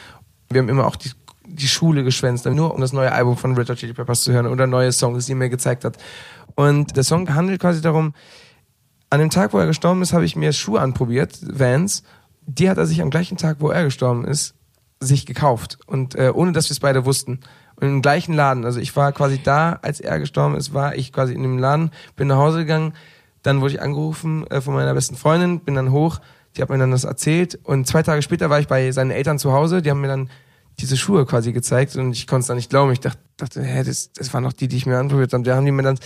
[0.50, 1.12] Wir haben immer auch die,
[1.60, 4.48] die Schule geschwänzt, nur um das neue Album von Red Hot Chili Peppers zu hören
[4.48, 5.98] oder neue Songs, die er mir gezeigt hat.
[6.56, 8.13] Und der Song handelt quasi darum,
[9.10, 12.04] an dem Tag, wo er gestorben ist, habe ich mir Schuhe anprobiert, Vans.
[12.46, 14.56] Die hat er sich am gleichen Tag, wo er gestorben ist,
[15.00, 15.80] sich gekauft.
[15.88, 17.40] Und äh, ohne dass wir es beide wussten.
[17.75, 18.66] Und im gleichen Laden.
[18.66, 21.92] Also ich war quasi da, als er gestorben ist, war ich quasi in dem Laden,
[22.16, 22.94] bin nach Hause gegangen.
[23.42, 26.20] Dann wurde ich angerufen äh, von meiner besten Freundin, bin dann hoch.
[26.55, 27.57] Die hat mir dann das erzählt.
[27.64, 29.81] Und zwei Tage später war ich bei seinen Eltern zu Hause.
[29.81, 30.29] Die haben mir dann
[30.81, 32.92] diese Schuhe quasi gezeigt und ich konnte es dann nicht glauben.
[32.92, 35.44] Ich dachte, dachte hä, das, das waren doch die, die ich mir anprobiert habe.
[35.44, 36.00] Da haben die mir dann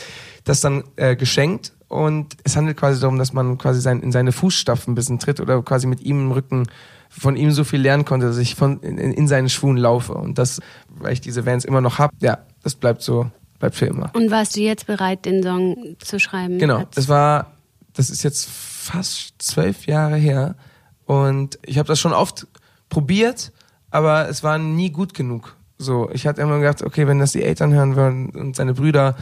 [0.44, 4.32] das dann äh, geschenkt und es handelt quasi darum, dass man quasi sein, in seine
[4.32, 6.68] Fußstapfen ein bisschen tritt oder quasi mit ihm im Rücken
[7.10, 10.38] von ihm so viel lernen konnte, dass ich von in, in seinen Schuhen laufe und
[10.38, 10.60] das,
[10.90, 14.10] weil ich diese Vans immer noch hab, ja, das bleibt so, bleibt für immer.
[14.16, 16.58] Und warst du jetzt bereit, den Song zu schreiben?
[16.58, 17.52] Genau, das war,
[17.94, 20.56] das ist jetzt fast zwölf Jahre her
[21.06, 22.48] und ich habe das schon oft
[22.90, 23.52] probiert,
[23.94, 25.56] aber es war nie gut genug.
[25.78, 29.16] So, ich hatte immer gedacht, okay, wenn das die Eltern hören würden und seine Brüder,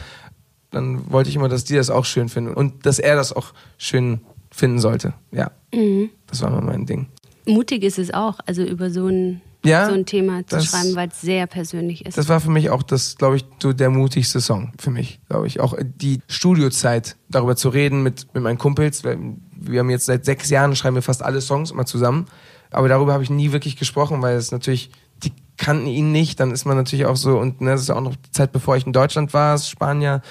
[0.70, 3.52] dann wollte ich immer, dass die das auch schön finden und dass er das auch
[3.78, 5.14] schön finden sollte.
[5.30, 6.10] Ja, Mhm.
[6.26, 7.06] das war immer mein Ding.
[7.46, 10.94] Mutig ist es auch, also über so ein, Ja, so ein Thema zu das- schreiben,
[10.94, 12.16] weil es sehr persönlich ist.
[12.18, 15.46] Das war für mich auch das, glaube ich, so der mutigste Song für mich, glaube
[15.46, 15.60] ich.
[15.60, 19.04] Auch die Studiozeit, darüber zu reden mit, mit meinen Kumpels.
[19.04, 19.18] Wir,
[19.56, 22.26] wir haben jetzt seit sechs Jahren, schreiben wir fast alle Songs immer zusammen.
[22.72, 24.90] Aber darüber habe ich nie wirklich gesprochen, weil es natürlich,
[25.22, 26.40] die kannten ihn nicht.
[26.40, 28.76] Dann ist man natürlich auch so, und ne, das ist auch noch die Zeit, bevor
[28.76, 30.22] ich in Deutschland war, Spanier.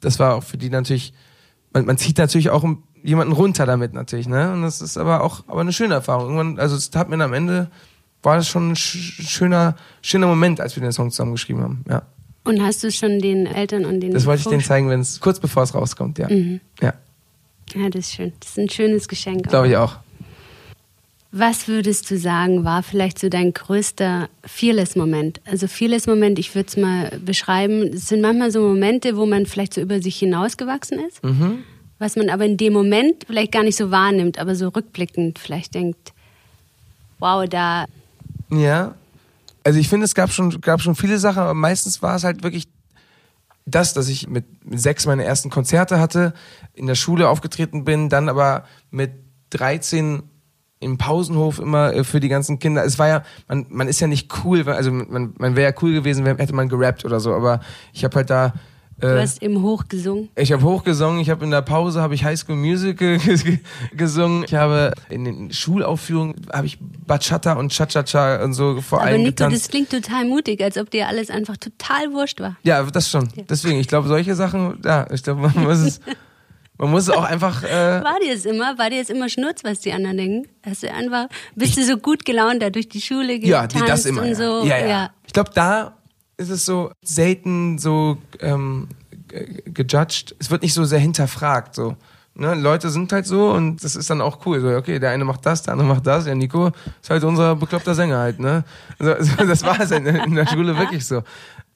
[0.00, 1.12] Das war auch für die natürlich,
[1.72, 2.64] man, man zieht natürlich auch
[3.02, 4.52] jemanden runter damit natürlich, ne?
[4.52, 6.36] Und das ist aber auch aber eine schöne Erfahrung.
[6.36, 7.70] Irgendwann, also es hat mir am Ende,
[8.22, 11.84] war das schon ein sch- schöner, schöner Moment, als wir den Song zusammen geschrieben haben.
[11.88, 12.02] Ja.
[12.44, 15.00] Und hast du es schon den Eltern und den Das wollte ich denen zeigen, wenn
[15.00, 16.28] es kurz bevor es rauskommt, ja.
[16.28, 16.92] Ja,
[17.74, 18.32] Ja, das ist schön.
[18.40, 19.48] Das ist ein schönes Geschenk.
[19.48, 19.96] glaube ich auch.
[21.38, 25.42] Was würdest du sagen, war vielleicht so dein größter Fearless-Moment?
[25.44, 29.74] Also Fearless-Moment, ich würde es mal beschreiben, es sind manchmal so Momente, wo man vielleicht
[29.74, 31.58] so über sich hinausgewachsen ist, Mhm.
[31.98, 35.74] was man aber in dem Moment vielleicht gar nicht so wahrnimmt, aber so rückblickend vielleicht
[35.74, 36.14] denkt,
[37.18, 37.84] wow, da,
[38.50, 38.94] Ja.
[39.62, 42.44] Also ich finde, es gab schon, gab schon viele Sachen, aber meistens war es halt
[42.44, 42.66] wirklich
[43.66, 46.32] das, dass ich mit, sechs meine ersten Konzerte hatte,
[46.72, 49.10] in der Schule aufgetreten bin, dann aber mit
[49.50, 50.22] 13
[50.80, 52.84] im Pausenhof immer äh, für die ganzen Kinder.
[52.84, 55.92] Es war ja, man, man ist ja nicht cool, also man, man wäre ja cool
[55.92, 57.60] gewesen, wär, hätte man gerappt oder so, aber
[57.92, 58.52] ich habe halt da
[59.00, 60.28] du äh, hast im Hoch gesungen.
[60.36, 63.18] Ich habe hochgesungen, ich habe in der Pause habe ich High School Musical
[63.96, 64.44] gesungen.
[64.44, 69.22] Ich habe in den Schulaufführungen habe ich Bachata und Cha-Cha-Cha und so vor Aber allem
[69.22, 69.56] Nico, getanzt.
[69.56, 72.56] das klingt total mutig, als ob dir alles einfach total wurscht war.
[72.62, 73.28] Ja, das schon.
[73.48, 76.00] Deswegen, ich glaube, solche Sachen, ja, ich glaube, man muss es,
[76.78, 77.68] man muss es auch einfach, äh,
[78.04, 78.76] War dir es immer?
[78.78, 80.48] War dir es immer Schnurz, was die anderen denken?
[80.64, 83.88] Hast du einfach, bist du so gut gelaunt da durch die Schule ja, getanzt die,
[83.90, 84.22] das immer.
[84.22, 84.34] und Ja.
[84.34, 84.64] so?
[84.66, 85.10] ja, ja.
[85.26, 85.96] Ich glaube, da
[86.36, 88.88] ist es so selten so ähm,
[89.28, 90.34] ge- gejudged.
[90.38, 91.96] Es wird nicht so sehr hinterfragt, so
[92.38, 94.60] Ne, Leute sind halt so und das ist dann auch cool.
[94.60, 96.26] So, okay, der eine macht das, der andere macht das.
[96.26, 96.70] Ja, Nico
[97.00, 98.62] ist halt unser bekloppter Sänger halt, ne?
[98.98, 101.22] So, so, das war es in, in der Schule wirklich so.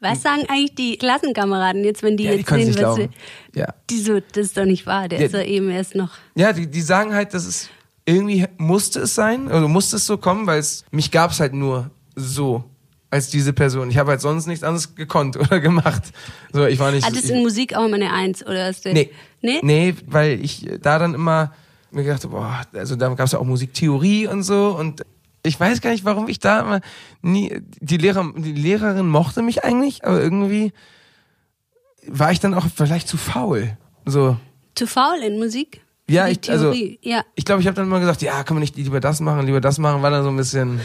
[0.00, 3.08] Was sagen eigentlich die Klassenkameraden jetzt, wenn die Ja, die jetzt können sehen, was sie,
[3.54, 3.68] Ja.
[3.88, 5.26] die so, das ist doch nicht wahr, der Ja.
[5.26, 6.10] ist doch eben erst noch.
[6.34, 7.68] Ja, die, die sagen halt, dass es
[8.04, 11.54] irgendwie musste es sein, oder musste es so kommen, weil es mich gab es halt
[11.54, 12.64] nur so
[13.10, 13.90] als diese Person.
[13.90, 16.02] Ich habe halt sonst nichts anderes gekonnt oder gemacht.
[16.52, 17.04] So, ich war nicht.
[17.06, 18.92] Hattest du in Musik auch immer eine Eins oder hast du?
[18.92, 19.10] Nee.
[19.42, 19.58] Nee?
[19.62, 21.52] Nee, weil ich da dann immer
[21.90, 25.02] mir gedacht habe, boah, also da gab es ja auch Musiktheorie und so und
[25.42, 26.80] ich weiß gar nicht, warum ich da immer
[27.22, 30.72] nie, die Lehrer, die Lehrerin mochte mich eigentlich, aber irgendwie
[32.06, 33.76] war ich dann auch vielleicht zu faul.
[34.06, 34.36] So.
[34.74, 35.80] Zu faul in Musik?
[36.08, 37.22] Ja, ich- also- ja.
[37.34, 39.60] Ich glaube, ich habe dann immer gesagt, ja, kann man nicht lieber das machen, lieber
[39.60, 40.80] das machen, war dann so ein bisschen.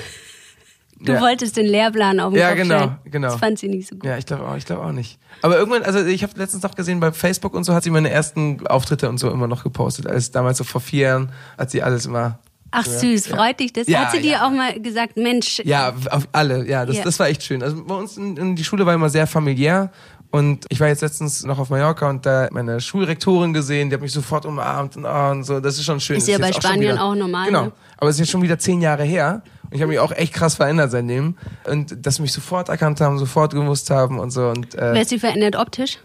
[1.00, 1.22] Du ja.
[1.22, 2.98] wolltest den Lehrplan auf den Ja, Kopf genau, stellen.
[3.06, 3.28] genau.
[3.30, 4.06] Das fand sie nicht so gut.
[4.06, 5.20] Ja, ich glaube auch, ich glaube auch nicht.
[5.42, 8.10] Aber irgendwann, also ich habe letztens noch gesehen, bei Facebook und so hat sie meine
[8.10, 10.08] ersten Auftritte und so immer noch gepostet.
[10.08, 12.40] Als damals so vor vier Jahren hat sie alles immer.
[12.72, 13.36] Ach Ja, süß, ja.
[13.36, 13.88] freut dich das?
[13.88, 17.28] Ja, Hat sie dir auch mal gesagt, Mensch, Ja, auf alle, ja, das, das war
[17.28, 17.62] echt schön.
[17.62, 19.92] Also bei uns in, in die Schule war immer sehr familiär.
[20.32, 24.02] Und ich war jetzt letztens noch auf Mallorca und da meine Schulrektorin gesehen, die hat
[24.02, 25.62] mich sofort umarmt und, ah, und so.
[25.62, 26.18] Das ist schon schön.
[26.18, 27.66] Ist ja bei schon Spaniern wieder, auch normal, Genau.
[27.66, 27.72] ne?
[27.98, 29.42] Aber es ist jetzt schon wieder zehn Jahre her.
[29.72, 31.36] Ich habe mich auch echt krass verändert seitdem.
[31.70, 34.48] Und dass sie mich sofort erkannt haben, sofort gewusst haben und so.
[34.50, 36.00] Und äh, wer ist sie verändert optisch?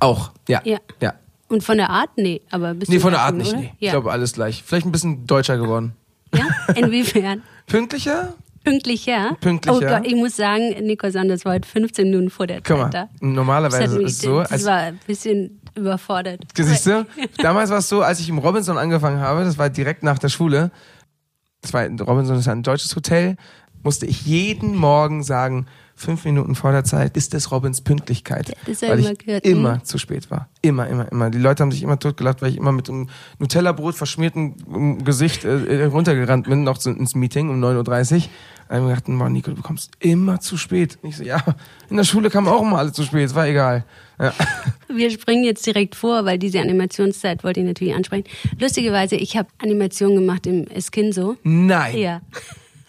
[0.00, 0.60] auch, ja.
[0.64, 0.78] Ja.
[1.00, 1.14] ja.
[1.48, 2.10] Und von der Art?
[2.16, 3.58] Nee, aber bist Nee, von der Art nicht, oder?
[3.60, 3.72] nee.
[3.78, 3.92] Ich Ja.
[3.92, 4.62] glaube, alles gleich.
[4.64, 5.92] Vielleicht ein bisschen deutscher geworden.
[6.34, 6.44] ja?
[6.74, 7.42] Inwiefern?
[7.66, 8.34] Pünktlicher?
[8.64, 9.36] Pünktlicher?
[9.40, 9.76] Pünktlicher.
[9.76, 12.78] Oh Gott, ich muss sagen, Nico Sanders war heute 15 Minuten vor der Guck Zeit
[12.78, 13.08] mal, da.
[13.20, 16.40] Normalerweise ist es so, Das als, war ein bisschen überfordert.
[16.56, 17.06] siehst du,
[17.38, 20.28] damals war es so, als ich im Robinson angefangen habe, das war direkt nach der
[20.30, 20.70] Schule,
[21.72, 23.36] Robinson ist ein deutsches Hotel,
[23.84, 25.66] musste ich jeden Morgen sagen,
[25.96, 28.56] fünf Minuten vor der Zeit ist es Robins Pünktlichkeit.
[28.66, 29.84] Das weil ich gehört, immer mhm.
[29.84, 30.48] zu spät war.
[30.60, 31.30] Immer, immer, immer.
[31.30, 35.44] Die Leute haben sich immer totgelacht, weil ich immer mit einem Nutella-Brot verschmierten ähm, Gesicht
[35.44, 38.22] äh, runtergerannt bin, noch so ins Meeting um 9.30 Uhr.
[38.68, 40.98] Haben wir gedacht, boah, Nico, du kommst immer zu spät.
[41.02, 41.42] Und ich so, ja,
[41.90, 43.84] in der Schule kamen auch immer alle zu spät, es war egal.
[44.18, 44.32] Ja.
[44.88, 48.24] Wir springen jetzt direkt vor, weil diese Animationszeit wollte ich natürlich ansprechen.
[48.58, 51.36] Lustigerweise, ich habe Animationen gemacht im Eskinso.
[51.42, 51.98] Nein.
[51.98, 52.20] Ja.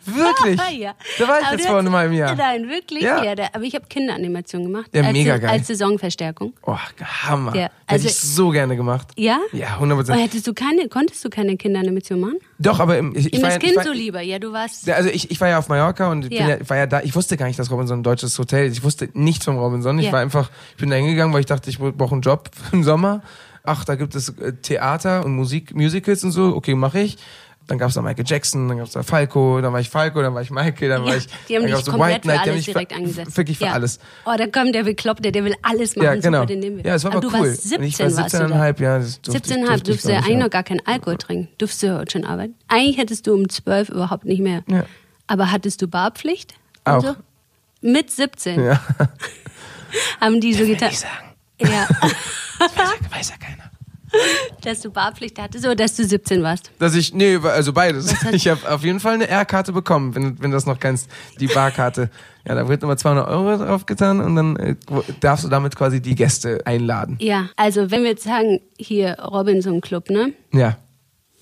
[0.05, 0.59] Wirklich?
[0.79, 0.93] ja.
[1.19, 2.35] Da war ich Aber jetzt vor einem halben Jahr.
[2.35, 3.03] Nein, wirklich?
[3.03, 3.23] Ja.
[3.23, 3.35] Ja.
[3.35, 4.89] da, aber ich habe Kinderanimationen gemacht.
[4.93, 5.49] Ja, als, mega geil.
[5.49, 6.53] Als Saisonverstärkung.
[6.65, 7.55] Oh, Hammer.
[7.55, 9.07] Ja, Hätte also- ich so gerne gemacht.
[9.15, 9.39] Ja?
[9.51, 10.21] Ja, 100 Und Prozent.
[10.23, 12.37] hättest du keine, konntest du keine Kinderanimation machen?
[12.59, 14.21] Doch, aber im, ich, ich, In war das ja, ich, Kind war, so lieber.
[14.21, 14.87] Ja, du warst.
[14.87, 16.49] Ja, also ich, ich war ja auf Mallorca und ich Ja.
[16.49, 17.01] ja, war ja da.
[17.01, 18.77] Ich wusste gar nicht, dass Robinson ein deutsches Hotel ist.
[18.77, 19.99] Ich wusste nichts vom Robinson.
[19.99, 22.83] Ich war einfach, ich bin da hingegangen, weil ich dachte, ich brauche einen Job im
[22.83, 23.21] Sommer.
[23.67, 26.55] Ach, da gibt es äh, Theater und Musik, Musicals und so.
[26.55, 27.17] Okay, mache ich.
[27.67, 30.21] Dann gab es da Michael Jackson, dann gab es da Falco, dann war ich Falco,
[30.21, 31.27] dann war ich Michael, dann war ich.
[31.49, 33.37] die haben dann dich komplett für die haben alles mich direkt für- angesetzt.
[33.37, 33.71] Wirklich für ja.
[33.73, 33.99] alles.
[34.25, 36.05] Oh, da kommt der Bekloppte, der will alles machen.
[36.05, 36.37] Ja, genau.
[36.41, 36.85] Super, den nehmen wir.
[36.85, 37.49] Ja, es war aber, du cool.
[37.49, 38.45] Warst 17 Und ich war warst du da.
[38.45, 38.99] 17,5, ja.
[38.99, 41.47] das durfte ich- 17,5 durfte ja eigentlich noch gar keinen Alkohol trinken.
[41.57, 42.53] Durfst du heute schon arbeiten.
[42.67, 44.63] Eigentlich hättest du um 12 überhaupt nicht mehr.
[44.67, 44.83] Ja.
[45.25, 46.53] Aber hattest du Barpflicht?
[46.83, 47.01] Auch.
[47.01, 47.15] So?
[47.81, 48.79] Mit 17 Ja.
[50.21, 50.89] haben die so getan.
[50.91, 51.11] ich sagen.
[51.59, 51.67] Ja,
[52.59, 53.64] ja, weiß ja keiner.
[54.61, 56.71] Dass du Barpflicht hattest oder dass du 17 warst.
[56.79, 58.13] Dass ich, nee, also beides.
[58.31, 61.47] Ich habe auf jeden Fall eine R-Karte bekommen, wenn, wenn du das noch kennst, die
[61.47, 62.09] Barkarte.
[62.47, 64.75] Ja, da wird immer 200 Euro drauf getan und dann äh,
[65.19, 67.17] darfst du damit quasi die Gäste einladen.
[67.19, 70.33] Ja, also wenn wir jetzt sagen, hier Robinson Club, ne?
[70.53, 70.77] Ja.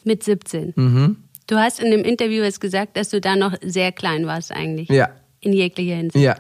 [0.06, 0.74] Mit 17.
[0.76, 1.18] Mhm.
[1.48, 4.90] Du hast in dem Interview jetzt gesagt, dass du da noch sehr klein warst eigentlich.
[4.90, 5.10] Ja.
[5.42, 6.24] In jeglicher Hinsicht.
[6.24, 6.36] Ja.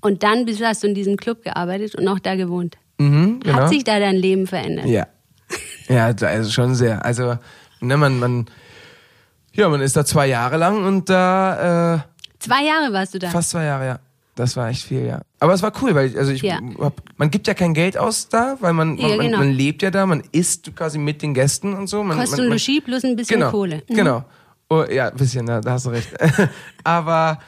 [0.00, 2.76] Und dann bist, hast du in diesem Club gearbeitet und auch da gewohnt.
[2.98, 3.54] Mhm, genau.
[3.54, 4.86] Hat sich da dein Leben verändert?
[4.86, 5.06] ja.
[5.88, 7.04] Ja, also schon sehr.
[7.04, 7.36] Also,
[7.80, 8.46] ne, man, man,
[9.52, 11.98] ja, man ist da zwei Jahre lang und da, äh,
[12.38, 13.30] Zwei Jahre warst du da.
[13.30, 13.98] Fast zwei Jahre, ja.
[14.34, 15.20] Das war echt viel, ja.
[15.40, 16.58] Aber es war cool, weil also ich Ja.
[16.80, 19.38] hab, man gibt ja kein Geld aus da, weil man, man, Ja, genau.
[19.38, 22.02] man, man lebt ja da, man isst quasi mit den Gästen und so.
[22.02, 23.82] Man, man, und man, Logis plus ein bisschen genau, Kohle.
[23.88, 23.94] Mhm.
[23.94, 24.24] Genau.
[24.70, 26.08] Oh, ja, ein bisschen, da, da hast du recht.
[26.84, 27.38] Aber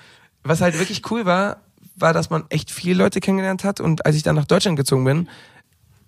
[0.42, 1.56] was halt wirklich cool war,
[1.96, 5.04] war, dass man echt viele Leute kennengelernt hat und als ich dann nach Deutschland gezogen
[5.04, 5.28] bin,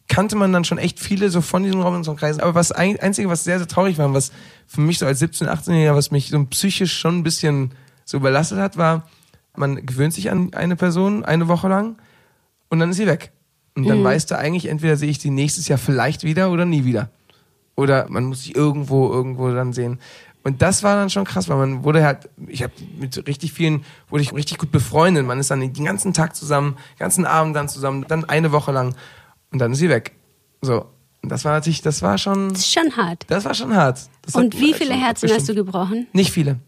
[0.08, 2.40] kannte man dann schon echt viele so von diesen Robinson-Kreisen.
[2.40, 4.32] Aber was ein, Einzige, was sehr, sehr traurig war, und was
[4.66, 7.72] für mich so als 17-, 18-Jähriger, was mich so psychisch schon ein bisschen
[8.04, 9.08] so überlastet hat, war,
[9.56, 11.96] man gewöhnt sich an eine Person eine Woche lang
[12.68, 13.32] und dann ist sie weg.
[13.74, 13.88] Und Mhm.
[13.88, 17.10] dann weißt du eigentlich, entweder sehe ich sie nächstes Jahr vielleicht wieder oder nie wieder.
[17.74, 19.98] Oder man muss sie irgendwo, irgendwo dann sehen.
[20.44, 23.84] Und das war dann schon krass, weil man wurde halt, ich habe mit richtig vielen,
[24.08, 25.26] wurde ich richtig gut befreundet.
[25.26, 28.70] Man ist dann den ganzen Tag zusammen, den ganzen Abend dann zusammen, dann eine Woche
[28.72, 28.94] lang
[29.52, 30.12] und dann ist sie weg.
[30.62, 30.86] So.
[31.22, 33.24] Und das war natürlich, das war schon, Das ist schon hart.
[33.28, 34.00] das war schon hart.
[34.22, 36.06] Das Und wie schon viele Herzen hast du gebrochen?
[36.12, 36.58] Nicht viele.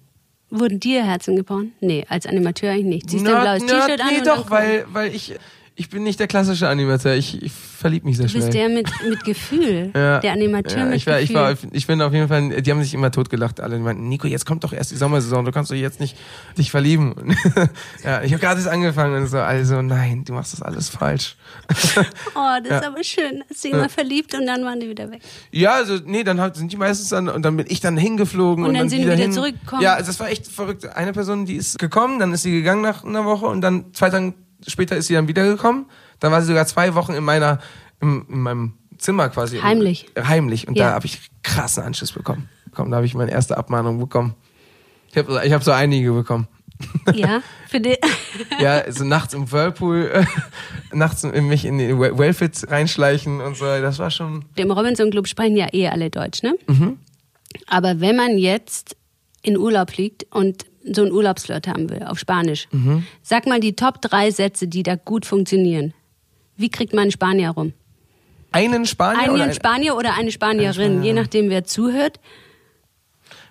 [0.51, 1.75] Wurden dir Herzen gebrochen?
[1.81, 3.11] Nee, als Animateur eigentlich nicht.
[3.11, 5.35] Ziehst du ein blaues T-Shirt an Nee, doch, weil, weil ich,
[5.79, 7.15] ich bin nicht der klassische Animateur.
[7.15, 8.43] Ich, ich verlieb mich sehr Du schnell.
[8.43, 9.93] bist der mit, mit Gefühl.
[9.99, 10.19] Ja.
[10.21, 11.25] Der Animateur ja, mit ich war, Gefühl.
[11.31, 13.77] ich war, ich bin auf jeden Fall, die haben sich immer totgelacht, alle.
[13.77, 16.17] Die meinten, Nico, jetzt kommt doch erst die Sommersaison, du kannst doch jetzt nicht
[16.57, 17.15] dich verlieben.
[18.05, 21.37] ja, ich habe gerade erst angefangen und so, also nein, du machst das alles falsch.
[22.35, 23.45] oh, das ist aber schön.
[23.49, 25.21] Hast du immer verliebt und dann waren die wieder weg.
[25.53, 28.71] Ja, also nee, dann sind die meistens dann und dann bin ich dann hingeflogen Und
[28.71, 29.33] und, dann sind die wieder, wieder hin.
[29.33, 29.83] zurückgekommen.
[29.83, 30.87] Ja, also das war echt verrückt.
[30.97, 34.11] Eine Person, die ist gekommen, dann ist sie gegangen nach einer Woche und dann zwei
[34.11, 34.35] Tage
[34.67, 35.87] später ist sie dann wiedergekommen.
[36.21, 37.59] Dann war sie sogar zwei Wochen in meiner
[38.01, 39.59] in, in meinem Zimmer quasi.
[39.59, 40.07] Heimlich.
[40.19, 40.89] Heimlich und Ja.
[40.89, 42.49] da habe ich krassen Anschluss bekommen.
[42.75, 44.35] Komm, da habe ich meine erste Abmahnung bekommen.
[45.11, 46.49] Ich habe ich hab so einige bekommen.
[47.15, 47.97] Ja, für die,
[48.61, 50.25] Ja, so nachts im Whirlpool,
[50.93, 53.65] nachts in mich in die Well- Wellfit reinschleichen und so.
[53.65, 54.45] Das war schon.
[54.55, 56.55] im Robinson Club sprechen ja eh alle Deutsch, ne?
[56.69, 56.99] Mhm.
[57.67, 58.97] Aber wenn man jetzt
[59.43, 63.05] in Urlaub fliegt und so einen Urlaubsflirt haben will, auf Spanisch, Mhm.
[63.23, 65.93] sag mal die Top drei Sätze, die da gut funktionieren.
[66.57, 67.73] Wie kriegt man einen Spanier rum?
[68.53, 71.03] Einen Spanier oder Einen ein, Spanier oder eine Spanierin, Spanierin.
[71.03, 72.19] je nachdem, wer zuhört.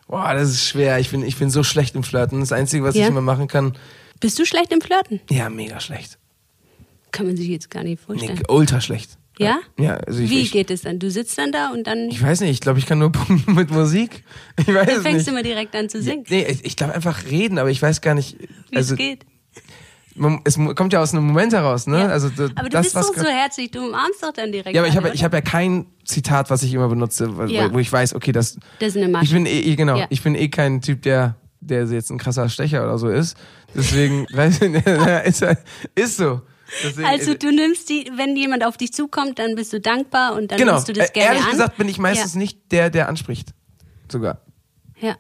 [0.07, 0.99] Boah, das ist schwer.
[0.99, 2.39] Ich bin, ich bin so schlecht im Flirten.
[2.39, 3.03] Das Einzige, was Ja?
[3.03, 3.77] ich immer machen kann,
[4.19, 5.19] Bist du schlecht im Flirten?
[5.29, 6.17] ja, mega schlecht.
[7.11, 8.43] Kann man sich jetzt gar nicht Nee, vorstellen.
[8.49, 9.17] ultra schlecht.
[9.39, 9.59] Ja?
[9.79, 10.99] Ja, also ich, Wie ich, geht es dann?
[10.99, 13.53] Du sitzt dann da und dann, ich weiß nicht, ich glaube, ich kann nur punkten
[13.53, 14.23] mit Musik.
[14.57, 15.27] Ich weiß dann fängst nicht.
[15.27, 18.01] du immer direkt an zu singen, Nee, ich, ich glaube einfach reden, aber ich weiß
[18.01, 18.37] gar nicht.
[18.69, 19.25] wie Also, es geht.
[20.15, 21.99] man- es kommt ja aus einem Moment heraus, ne?
[21.99, 22.07] Ja.
[22.07, 24.75] Also, d- aber du das, bist doch so herzlich, du umarmst doch dann direkt.
[24.75, 27.71] Ja, aber ich habe hab ja kein Zitat, was ich immer benutze, wo, Ja.
[27.73, 28.57] wo ich weiß, okay, das.
[28.79, 29.25] Das ist eine Masche.
[29.25, 30.05] Ich bin eh, eh- genau, Ja.
[30.09, 33.37] ich bin eh kein Typ, der, der jetzt ein krasser Stecher oder so ist.
[33.75, 34.73] Deswegen, weiß ich
[35.25, 35.45] ist,
[35.95, 36.41] ist so.
[36.83, 40.51] Deswegen, Also du nimmst die, wenn jemand auf dich zukommt, dann bist du dankbar und
[40.51, 40.73] dann genau.
[40.73, 41.51] nimmst du das Äh, gerne Ehrlich an.
[41.51, 42.39] gesagt bin ich meistens ja.
[42.39, 43.49] nicht der, der anspricht.
[44.11, 44.41] Sogar.
[44.99, 45.15] Ja.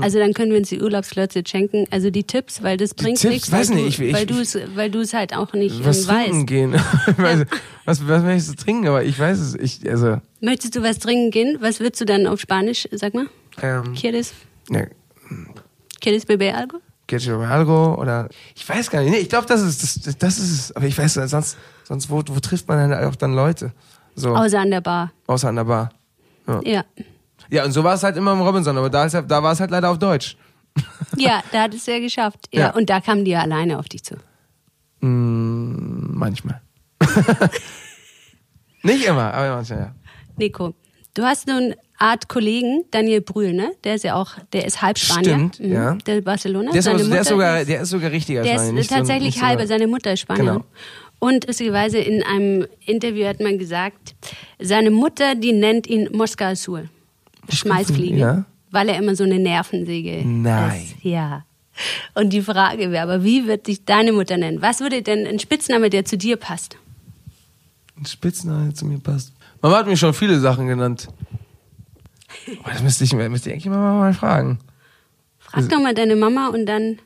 [0.00, 1.84] Also dann können wir uns die Urlaubsflirts jetzt schenken.
[1.90, 4.58] Also die Tipps, weil das bringt nichts, Weiß weil, nicht, du, ich- weil du es,
[4.76, 6.46] weil du es halt auch nicht Was ähm, trinken weißt.
[6.46, 6.72] gehen?
[7.16, 7.46] Weiß,
[7.84, 8.86] was, was ich so trinken?
[8.86, 9.54] Aber ich weiß es.
[9.56, 11.56] Ich, also, Möchtest du was trinken gehen?
[11.60, 13.26] Was würdest du dann auf Spanisch, sag mal?
[13.62, 14.32] ähm, ¿Quieres,
[14.70, 14.86] ja,
[16.00, 16.78] ¿Quieres beber algo?
[17.10, 19.10] Quechua algo oder ich weiß gar nicht.
[19.10, 20.76] Nee, ich glaube, das ist das, das ist es.
[20.76, 23.72] Aber ich weiß sonst sonst wo, wo trifft man dann auch dann Leute?
[24.14, 25.12] So Außer an der Bar.
[25.26, 25.90] außer an der Bar.
[26.64, 26.84] Ja.
[27.50, 29.60] Ja, und so war es halt immer im Robinson, aber da, ist, da war es
[29.60, 30.36] halt leider auf Deutsch.
[31.16, 32.48] Ja, da hat es ja geschafft.
[32.52, 32.60] Ja.
[32.60, 32.70] Ja.
[32.70, 34.14] Und da kamen die ja alleine auf dich zu.
[35.00, 36.60] Mm, manchmal.
[38.82, 39.94] Nicht immer, aber manchmal, ja.
[40.36, 40.74] Nico,
[41.14, 43.72] du hast eine Art Kollegen, Daniel Brühl, ne?
[43.84, 45.34] Der ist ja auch, der ist halb Spanier.
[45.34, 45.72] Stimmt, Mhm.
[45.72, 45.94] ja.
[46.06, 46.70] Der Barcelona.
[46.72, 48.80] Der ist, aber, der, ist sogar, der ist sogar richtiger Der Spanier.
[48.80, 50.46] ist tatsächlich so- halber, seine Mutter ist Spanierin.
[50.54, 50.64] Genau.
[51.18, 54.14] Und lustigerweise in einem Interview hat man gesagt,
[54.58, 56.88] seine Mutter, die nennt ihn Mosca Azul.
[57.50, 58.16] Schmeißfliege.
[58.16, 58.44] ja.
[58.70, 60.82] Weil er immer so eine Nervensäge Nein.
[60.84, 61.04] ist.
[61.04, 61.44] Ja.
[62.14, 64.62] Und die Frage wäre aber, wie wird dich deine Mutter nennen?
[64.62, 66.76] Was würde denn ein Spitzname, der zu dir passt?
[67.98, 69.32] Ein Spitzname, der zu mir passt.
[69.60, 71.08] Mama hat mir schon viele Sachen genannt.
[72.62, 74.58] Aber das müsste ich, müsste ich eigentlich mal, mal fragen.
[75.38, 76.98] Frag doch mal deine Mama und dann.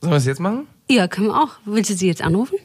[0.00, 0.66] Sollen wir es jetzt machen?
[0.88, 1.58] Ja, können wir auch.
[1.64, 2.58] Willst du sie jetzt anrufen?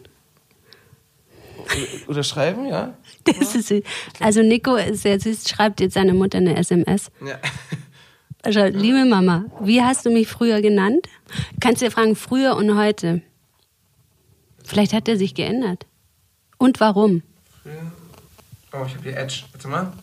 [2.07, 2.93] Oder schreiben, ja?
[3.23, 3.73] Das ist,
[4.19, 7.11] also Nico ist sehr süß, schreibt jetzt seine Mutter eine SMS.
[7.25, 7.39] Ja.
[8.51, 11.07] Schreibt, liebe Mama, wie hast du mich früher genannt?
[11.59, 13.21] Kannst du dir fragen, früher und heute?
[14.63, 15.85] Vielleicht hat er sich geändert.
[16.57, 17.23] Und warum?
[18.71, 19.43] Oh, ich habe hier Edge.
[19.51, 19.93] Warte mal.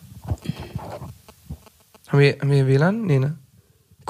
[2.13, 3.01] Haben wir, haben wir WLAN?
[3.05, 3.37] Nee, ne?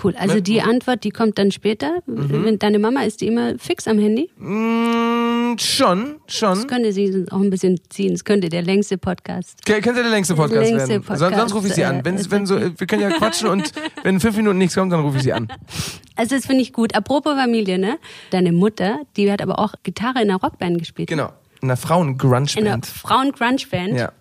[0.04, 0.16] Cool.
[0.18, 2.00] Also die Antwort, die kommt dann später.
[2.08, 2.44] Mhm.
[2.46, 4.30] Wenn Deine Mama ist die immer fix am Handy.
[4.38, 6.68] Mm, schon, Das schon.
[6.68, 8.14] könnte sie sonst auch ein bisschen ziehen.
[8.14, 9.64] Es könnte der längste Podcast.
[9.66, 11.02] K- Könnte der längste Podcast längste werden.
[11.04, 12.00] Podcast, Son- sonst rufe ich sie an.
[12.00, 13.72] äh, Wenn, ist wenn so, wir können ja quatschen und
[14.04, 15.48] wenn in fünf Minuten nichts kommt, dann rufe ich sie an.
[16.16, 16.94] Also das finde ich gut.
[16.96, 17.98] Apropos Familie, ne?
[18.30, 21.10] Deine Mutter, die hat aber auch Gitarre in einer Rockband gespielt.
[21.10, 21.24] Genau.
[21.26, 22.86] In einer In einer Frauen-Grunge-Band.
[22.86, 23.98] Frauen-Grunge-Band.
[23.98, 24.12] Ja.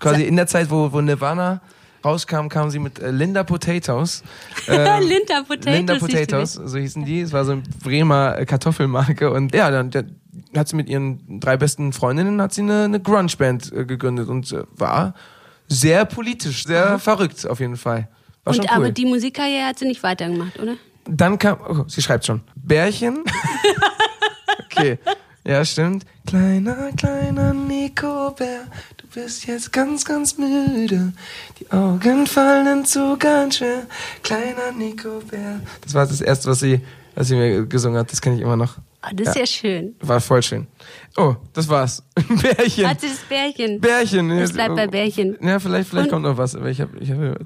[0.00, 1.62] Quasi in der Zeit, wo, wo Nirvana
[2.04, 4.22] rauskam, kam sie mit äh, Linda Potatoes.
[4.66, 5.74] Ähm, Linda Potatoes.
[5.74, 7.20] Linda siehst du Potatoes, so hießen die.
[7.20, 9.30] Es war so eine Bremer äh, Kartoffelmarke.
[9.30, 10.16] Und ja, dann, dann
[10.56, 14.50] hat sie mit ihren drei besten Freundinnen hat sie eine, eine Grunge-Band äh, gegründet und
[14.52, 15.14] äh, war
[15.68, 18.08] sehr politisch, sehr verrückt auf jeden Fall.
[18.44, 18.68] War Und cool.
[18.70, 20.76] aber die Musikkarriere hat sie nicht weitergemacht, oder?
[21.06, 23.24] Dann kam, oh, sie schreibt schon, Bärchen.
[24.64, 24.98] okay,
[25.46, 26.04] ja stimmt.
[26.26, 31.12] Kleiner, kleiner Nico-Bär, du bist jetzt ganz, ganz müde.
[31.60, 33.86] Die Augen fallen zu ganz schwer.
[34.22, 35.60] Kleiner Nico-Bär.
[35.80, 36.80] Das war das erste, was sie,
[37.14, 38.10] was sie mir gesungen hat.
[38.10, 38.78] Das kenne ich immer noch.
[39.02, 39.94] Ah, das ist ja, schön.
[40.00, 40.66] War voll schön.
[41.16, 42.02] Oh, das war's.
[42.42, 42.88] Bärchen.
[42.88, 43.80] Hat sie das Bärchen?
[43.80, 44.30] Bärchen.
[44.32, 45.36] Es bleibt bei Bärchen.
[45.40, 46.56] Ja, vielleicht, vielleicht Und- kommt noch was.
[46.56, 47.36] Aber ich habe, ich habe.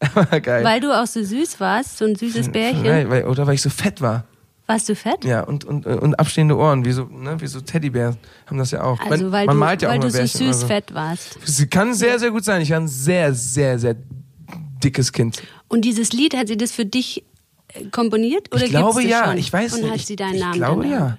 [0.42, 0.64] Geil.
[0.64, 2.84] Weil du auch so süß warst, so ein süßes Bärchen.
[2.84, 4.24] Nein, weil, oder weil ich so fett war.
[4.68, 5.24] Warst du fett?
[5.24, 8.84] Ja, und, und, und abstehende Ohren, wie so, ne, wie so Teddybären haben das ja
[8.84, 9.00] auch.
[9.00, 10.92] Also man, weil man du, malt ja auch weil mal du so Bärchen süß fett
[10.92, 11.38] warst.
[11.42, 12.60] Sie kann sehr, sehr gut sein.
[12.60, 13.96] Ich war ein sehr, sehr, sehr
[14.84, 15.42] dickes Kind.
[15.68, 17.24] Und dieses Lied, hat sie das für dich
[17.72, 18.54] äh, komponiert?
[18.54, 19.38] Oder ich glaube das ja, schon?
[19.38, 19.92] ich weiß Und nicht.
[19.92, 21.18] hat sie deinen ich, Namen ich glaube ja.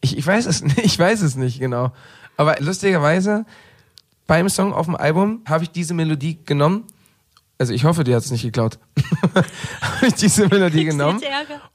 [0.00, 1.92] Ich, ich weiß es nicht, ich weiß es nicht genau.
[2.36, 3.46] Aber lustigerweise,
[4.26, 6.86] beim Song auf dem Album habe ich diese Melodie genommen.
[7.60, 8.78] Also ich hoffe, die hat es nicht geklaut.
[9.34, 11.20] habe ich diese Melodie genommen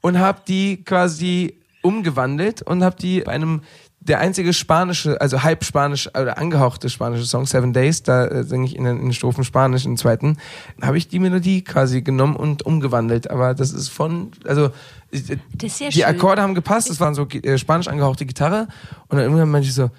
[0.00, 3.62] und habe die quasi umgewandelt und habe die bei einem
[4.00, 8.66] der einzige spanische, also halb spanisch oder angehauchte spanische Song Seven Days, da äh, singe
[8.66, 10.38] ich in den, in den Strophen Spanisch, im zweiten,
[10.82, 13.30] habe ich die Melodie quasi genommen und umgewandelt.
[13.30, 14.70] Aber das ist von, also
[15.12, 15.18] äh,
[15.62, 16.04] ist sehr die schön.
[16.04, 18.66] Akkorde haben gepasst, das waren so äh, spanisch angehauchte Gitarre
[19.06, 19.90] und dann irgendwann meinte ich so,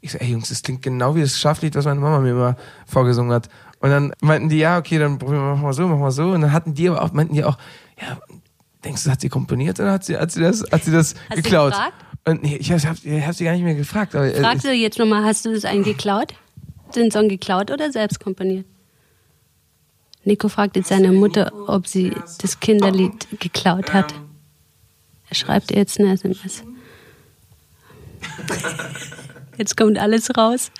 [0.00, 2.56] ich so, ey Jungs, das klingt genau wie das Schaflied, was meine Mama mir immer
[2.86, 3.48] vorgesungen hat.
[3.80, 6.30] Und dann meinten die, ja, okay, dann probieren wir mal so, machen wir so.
[6.30, 7.58] Und dann hatten die aber auch, meinten die auch,
[8.00, 8.18] ja,
[8.84, 11.38] denkst du, hat sie komponiert oder hat sie, hat sie das, hat sie das Hast
[11.38, 11.72] du geklaut?
[11.72, 11.94] gefragt?
[12.26, 14.14] Und nee, ich habe ich hab sie gar nicht mehr gefragt.
[14.14, 16.34] Aber, äh, Fragst du jetzt nochmal, hast du das einen geklaut?
[16.94, 18.66] Den Song geklaut oder selbst komponiert?
[20.24, 24.12] Nico fragt jetzt seine Mutter, ob sie das Kinderlied geklaut hat.
[25.30, 26.62] Er schreibt ihr jetzt eine SMS.
[29.60, 30.72] Jetzt kommt alles raus.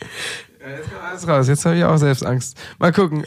[0.59, 1.49] Ja, jetzt kommt alles raus.
[1.49, 2.57] Jetzt habe ich auch selbst Angst.
[2.79, 3.27] Mal gucken.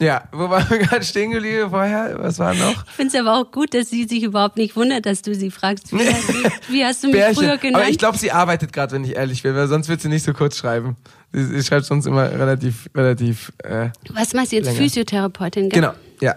[0.00, 2.16] Ja, wo waren wir gerade stehen geblieben vorher?
[2.18, 2.86] Was war noch?
[2.86, 5.50] Ich finde es aber auch gut, dass sie sich überhaupt nicht wundert, dass du sie
[5.50, 7.82] fragst, wie, wie, wie hast du mich früher genannt?
[7.82, 10.24] Aber ich glaube, sie arbeitet gerade, wenn ich ehrlich bin, weil sonst wird sie nicht
[10.24, 10.96] so kurz schreiben.
[11.32, 13.52] Sie, sie schreibt sonst immer relativ, relativ.
[13.58, 14.64] Äh, Was machst du jetzt?
[14.64, 14.78] länger.
[14.78, 15.82] Physiotherapeutin, gell?
[15.82, 16.36] genau, ja.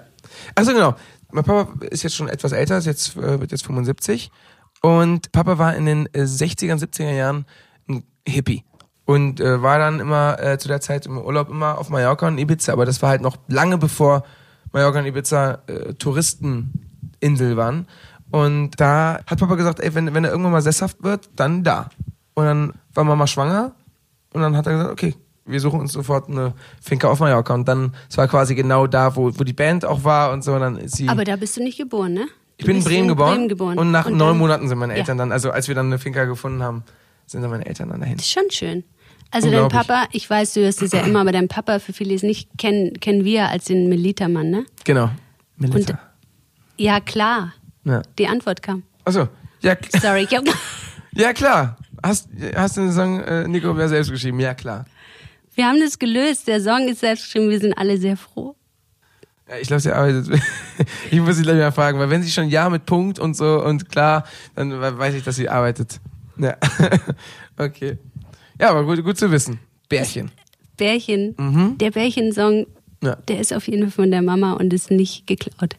[0.56, 0.94] Achso, genau.
[1.32, 4.30] Mein Papa ist jetzt schon etwas älter, ist jetzt, äh, wird jetzt 75.
[4.82, 7.46] Und Papa war in den äh, 60er, 70er Jahren
[8.28, 8.64] Hippie.
[9.06, 12.38] Und äh, war dann immer äh, zu der Zeit im Urlaub immer auf Mallorca und
[12.40, 12.74] Ibiza.
[12.74, 14.24] Aber das war halt noch lange bevor
[14.72, 17.88] Mallorca und Ibiza äh, Touristeninsel waren.
[18.32, 21.90] Und da hat Papa gesagt, ey, wenn, wenn er irgendwann mal sesshaft wird, dann da.
[22.34, 23.72] Und dann war Mama schwanger
[24.34, 27.54] und dann hat er gesagt, okay, wir suchen uns sofort eine Finca auf Mallorca.
[27.54, 30.54] Und dann, es war quasi genau da, wo, wo die Band auch war und so.
[30.56, 31.08] Und dann sie.
[31.08, 32.26] Aber da bist du nicht geboren, ne?
[32.58, 33.78] ich Du bin in Bremen, geboren, Bremen geboren.
[33.78, 35.00] Und nach Und neun Monaten sind meine Ja.
[35.00, 36.84] Eltern dann, also als wir dann eine Finca gefunden haben,
[37.26, 38.18] sind dann meine Eltern dann dahin.
[38.18, 38.84] Das ist schon schön.
[39.32, 39.68] Also dein.
[39.68, 42.50] Papa, ich weiß, du hörst es ja immer, aber dein Papa, für viele es nicht
[42.58, 44.66] kennen, kennen wir als den Melita-Mann, ne?
[44.86, 45.10] Genau.
[45.58, 46.00] Melissa.
[46.78, 47.54] Ja, klar.
[47.84, 48.02] ja.
[48.18, 48.84] Die Antwort kam.
[49.04, 49.28] Achso.
[49.62, 50.44] Ja, Sorry, ich hab,
[51.14, 51.78] ja, klar.
[52.04, 54.40] Hast, hast du den Song äh, Nico wer selbst geschrieben?
[54.40, 54.86] Ja, klar.
[55.56, 56.48] wir haben das gelöst.
[56.48, 57.50] Der Song ist selbst geschrieben.
[57.50, 58.56] Wir sind alle sehr froh.
[59.50, 60.40] Ja, ich glaube, sie arbeitet.
[61.12, 63.64] ich muss sie gleich mal fragen, weil wenn sie schon Ja mit Punkt und so
[63.64, 66.00] und klar, dann we- weiß ich, dass sie arbeitet.
[66.38, 66.58] Ja.
[67.58, 67.98] okay.
[68.60, 69.60] Ja, aber gut, gut zu wissen.
[69.90, 70.32] Bärchen.
[70.78, 71.78] Bärchen, Mhm.
[71.78, 72.66] der Bärchen-Song,
[73.04, 73.16] Ja.
[73.28, 75.76] der ist auf jeden Fall von der Mama und ist nicht geklaut.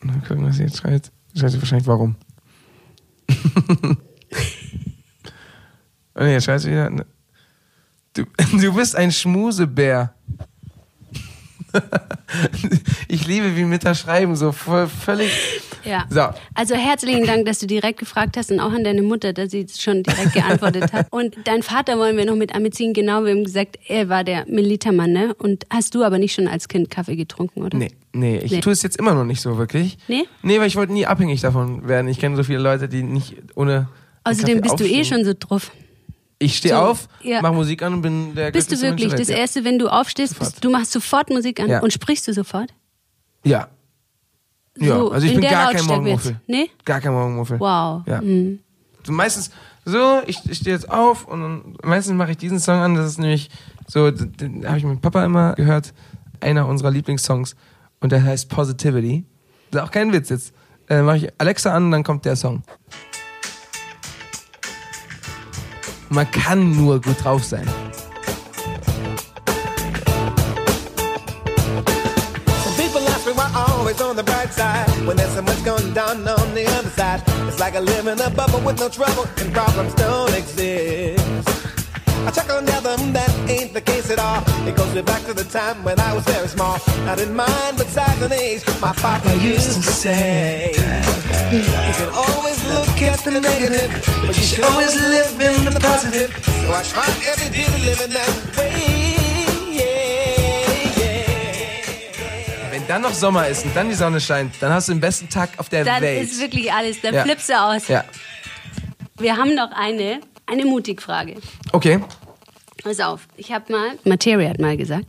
[0.00, 1.12] Mal gucken, was sie jetzt schreibt.
[1.36, 2.16] Schreibt sie wahrscheinlich warum.
[6.14, 6.90] oh nee, jetzt schreibt sie wieder.
[6.90, 7.06] ne.
[8.14, 8.24] Du,
[8.60, 10.14] du bist ein Schmusebär.
[13.08, 15.30] ich liebe, wie Mitter schreiben, so voll, völlig.
[15.84, 16.04] Ja.
[16.10, 16.28] So.
[16.54, 19.66] Also herzlichen Dank, dass du direkt gefragt hast und auch an deine Mutter, dass sie
[19.78, 21.06] schon direkt geantwortet hat.
[21.10, 22.92] Und dein Vater wollen wir noch mit anbeziehen.
[22.92, 25.34] Genau, wir haben gesagt, er war der Militermann, ne?
[25.38, 27.78] Und hast du aber nicht schon als Kind Kaffee getrunken, oder?
[27.78, 28.60] Nee, nee, ich Nee.
[28.60, 29.96] tue es jetzt immer noch nicht so wirklich.
[30.06, 30.24] Nee?
[30.42, 32.08] Nee, weil ich wollte nie abhängig davon werden.
[32.08, 33.88] Ich kenne so viele Leute, die nicht ohne.
[34.24, 35.04] Außerdem bist du eh aufstehen.
[35.06, 35.70] schon so drauf.
[36.42, 37.42] Ich stehe so, auf, ja.
[37.42, 39.28] mach Musik an und bin der Bist du wirklich das.
[39.28, 41.80] Erste, wenn du aufstehst, bist, du machst sofort Musik an Ja.
[41.80, 42.72] und sprichst du sofort?
[43.44, 43.68] Ja.
[44.78, 46.40] Ja, So also ich in bin gar kein Morgenmuffel.
[46.46, 46.70] Nee?
[46.86, 47.60] Gar kein Morgenmuffel.
[47.60, 48.02] Wow.
[48.06, 48.22] Ja.
[48.22, 48.60] Mhm.
[49.04, 49.50] So meistens
[49.84, 52.94] so, ich, ich stehe jetzt auf und meistens mache ich diesen Song an.
[52.94, 53.50] Das ist nämlich
[53.86, 55.92] so, den, den habe ich mit Papa immer gehört.
[56.40, 57.54] Einer unserer Lieblingssongs.
[58.00, 59.24] Und der heißt Positivity.
[59.70, 60.54] Das ist auch kein Witz jetzt.
[60.88, 62.62] Äh, mache ich Alexa an und dann kommt der Song.
[66.10, 67.66] Man kann nur gut drauf sein.
[73.52, 77.22] Always on the bright side when there's so much going down on the other side.
[77.48, 81.18] It's like I live in a bubble with no trouble and problems don't exist.
[82.26, 84.42] I chuckle and tell them that ain't the case at all.
[84.68, 86.78] It goes way back to the time when I was very small.
[87.08, 90.72] I didn't mind, but size and age, my papa used to say.
[91.50, 91.62] You
[91.98, 93.90] can always look at the negative,
[94.26, 96.30] but you should always live in the positive.
[96.44, 98.96] So I try every day to live in that way.
[102.88, 105.50] Dann noch Sommer ist und dann die Sonne scheint, dann hast du den besten Tag
[105.58, 106.24] auf der Dann Welt.
[106.24, 107.22] ist wirklich alles, da Ja.
[107.22, 107.86] flippst du aus.
[107.86, 108.04] ja.
[109.16, 111.36] Wir haben noch eine, eine Mutigfrage.
[111.70, 112.00] Okay.
[112.82, 115.04] Pass auf, ich habe mal, Materia hat mal gesagt,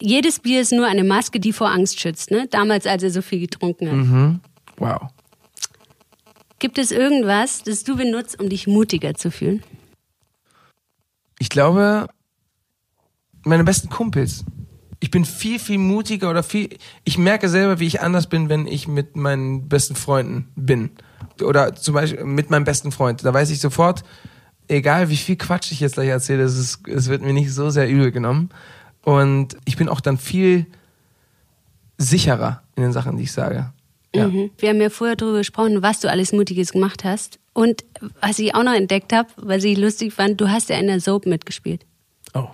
[0.00, 2.30] jedes Bier ist nur eine Maske, die vor Angst schützt.
[2.30, 2.46] Ne?
[2.50, 4.40] Damals, als er so viel getrunken hat.
[4.78, 5.10] Wow.
[6.60, 9.62] Gibt es irgendwas, das du benutzt, um dich mutiger zu fühlen?
[11.38, 12.06] Ich glaube,
[13.44, 14.44] meine besten Kumpels.
[15.00, 16.76] Ich bin viel, viel mutiger oder viel.
[17.04, 20.90] Ich merke selber, wie ich anders bin, wenn ich mit meinen besten Freunden bin.
[21.42, 23.24] Oder zum Beispiel mit meinem besten Freund.
[23.24, 24.04] Da weiß ich sofort,
[24.68, 27.70] egal wie viel Quatsch ich jetzt gleich erzähle, es, ist, es wird mir nicht so
[27.70, 28.50] sehr übel genommen.
[29.02, 30.66] Und ich bin auch dann viel
[31.96, 33.72] sicherer in den Sachen, die ich sage.
[34.14, 34.28] Ja.
[34.28, 34.50] Mhm.
[34.58, 37.38] Wir haben ja vorher darüber gesprochen, was du alles Mutiges gemacht hast.
[37.52, 37.84] Und
[38.20, 41.00] was ich auch noch entdeckt habe, was ich lustig fand, du hast ja in der
[41.00, 41.84] Soap mitgespielt.
[42.34, 42.48] Oh,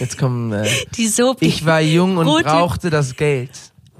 [0.00, 0.52] jetzt kommen.
[0.52, 1.42] Äh, Die Soap.
[1.42, 3.50] ich war jung und Rote- brauchte das Geld.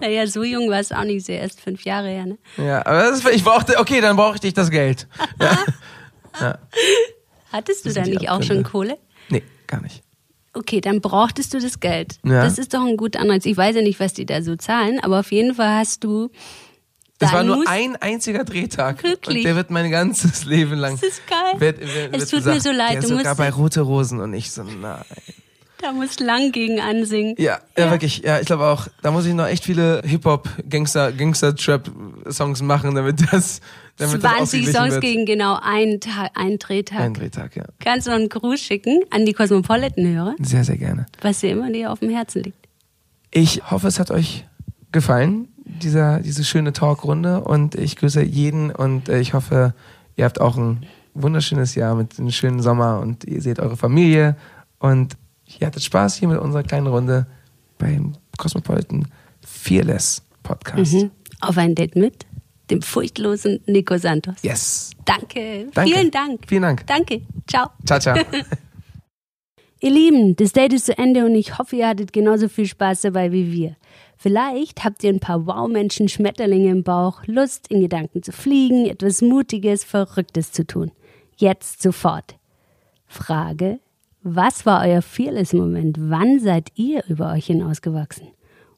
[0.00, 2.38] Naja, so jung war es auch nicht, sehr erst fünf Jahre her, ne?
[2.58, 5.06] Ja, aber das, ich brauchte, okay, dann brauchte ich das Geld.
[6.38, 6.58] Ja.
[7.52, 8.62] Hattest du da nicht auch schon.
[8.62, 8.98] Kohle?
[9.30, 10.02] Nee, gar nicht.
[10.52, 12.18] Okay, dann brauchtest du das Geld.
[12.24, 12.42] Ja.
[12.44, 13.46] Das ist doch ein guter Anreiz.
[13.46, 16.30] Ich weiß ja nicht, was die da so zahlen, aber auf jeden Fall hast du.
[17.18, 19.02] Das war nur ein einziger Drehtag.
[19.02, 19.38] Wirklich?
[19.38, 20.98] Und der wird mein ganzes Leben lang.
[21.00, 21.60] Das ist geil.
[21.60, 24.34] Wird, wird, Es wird tut mir so leid, Der du sogar bei Rote Rosen und
[24.34, 25.00] ich so, nein.
[25.78, 27.34] Da muss lang gegen ansingen.
[27.38, 28.18] Ja, ja, wirklich.
[28.18, 33.20] Ja, ich glaube auch, da muss ich noch echt viele Hip-Hop, Gangster, Gangster-Trap-Songs machen, damit
[33.32, 33.60] das,
[33.98, 35.02] damit das 20 ausgeglichen Songs wird.
[35.02, 37.00] gegen genau einen, Tag, einen Drehtag.
[37.00, 37.64] Ein Drehtag, ja.
[37.78, 41.06] Kannst du noch einen Gruß schicken an die Cosmopolitan-Hörer, Sehr, sehr gerne.
[41.20, 42.58] was dir immer dir auf dem Herzen liegt.
[43.30, 44.46] Ich hoffe, es hat euch
[44.92, 45.48] gefallen,
[45.82, 47.40] dieser, diese schöne Talkrunde.
[47.42, 49.74] Und ich grüße jeden und äh, ich hoffe,
[50.16, 54.36] ihr habt auch ein wunderschönes Jahr mit einem schönen Sommer und ihr seht eure Familie.
[54.78, 55.16] Und
[55.58, 57.26] ihr hattet Spaß hier mit unserer kleinen Runde
[57.78, 59.08] beim Cosmopolitan
[59.46, 60.92] Fearless Podcast.
[60.92, 61.10] Mhm.
[61.40, 62.26] Auf ein Date mit
[62.70, 64.42] dem furchtlosen Nico Santos.
[64.42, 64.90] Yes.
[65.04, 65.68] Danke.
[65.72, 65.90] Danke.
[65.90, 66.40] Vielen Dank.
[66.46, 66.86] Vielen Dank.
[66.86, 67.22] Danke.
[67.46, 67.70] Ciao.
[67.84, 68.16] Ciao, ciao.
[69.80, 73.02] Ihr Lieben, das Date ist zu Ende und ich hoffe, ihr hattet genauso viel Spaß
[73.02, 73.76] dabei wie wir.
[74.16, 79.20] Vielleicht habt ihr ein paar Wow-Menschen Schmetterlinge im Bauch, Lust, in Gedanken zu fliegen, etwas
[79.20, 80.90] Mutiges, Verrücktes zu tun.
[81.36, 82.36] Jetzt sofort.
[83.06, 83.78] Frage,
[84.22, 85.98] was war euer Fearless-Moment?
[86.00, 88.28] Wann seid ihr über euch hinausgewachsen?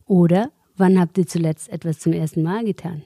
[0.07, 3.05] Oder wann habt ihr zuletzt etwas zum ersten Mal getan?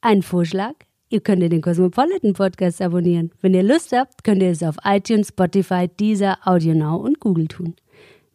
[0.00, 0.74] Ein Vorschlag?
[1.10, 3.32] Ihr könnt den Cosmopolitan Podcast abonnieren.
[3.40, 7.74] Wenn ihr Lust habt, könnt ihr es auf iTunes, Spotify, Deezer, AudioNow und Google tun.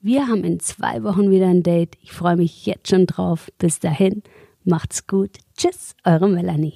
[0.05, 1.97] Wir haben in zwei Wochen wieder ein Date.
[2.01, 3.47] Ich freue mich jetzt schon drauf.
[3.57, 4.21] Bis dahin,
[4.65, 5.37] macht's gut.
[5.55, 6.73] Tschüss, eure Melanie.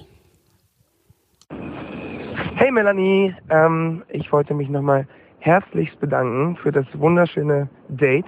[2.54, 5.06] Hey Melanie, ähm, ich wollte mich nochmal
[5.40, 8.24] herzlichst bedanken für das wunderschöne Date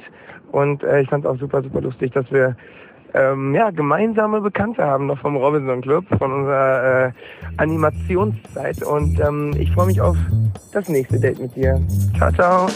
[0.52, 2.54] und äh, ich fand es auch super, super lustig, dass wir
[3.14, 7.12] ähm, ja, gemeinsame Bekannte haben noch vom Robinson Club, von unserer äh,
[7.56, 10.18] Animationszeit und ähm, ich freue mich auf
[10.74, 11.80] das nächste Date mit dir.
[12.18, 12.68] Ciao, ciao.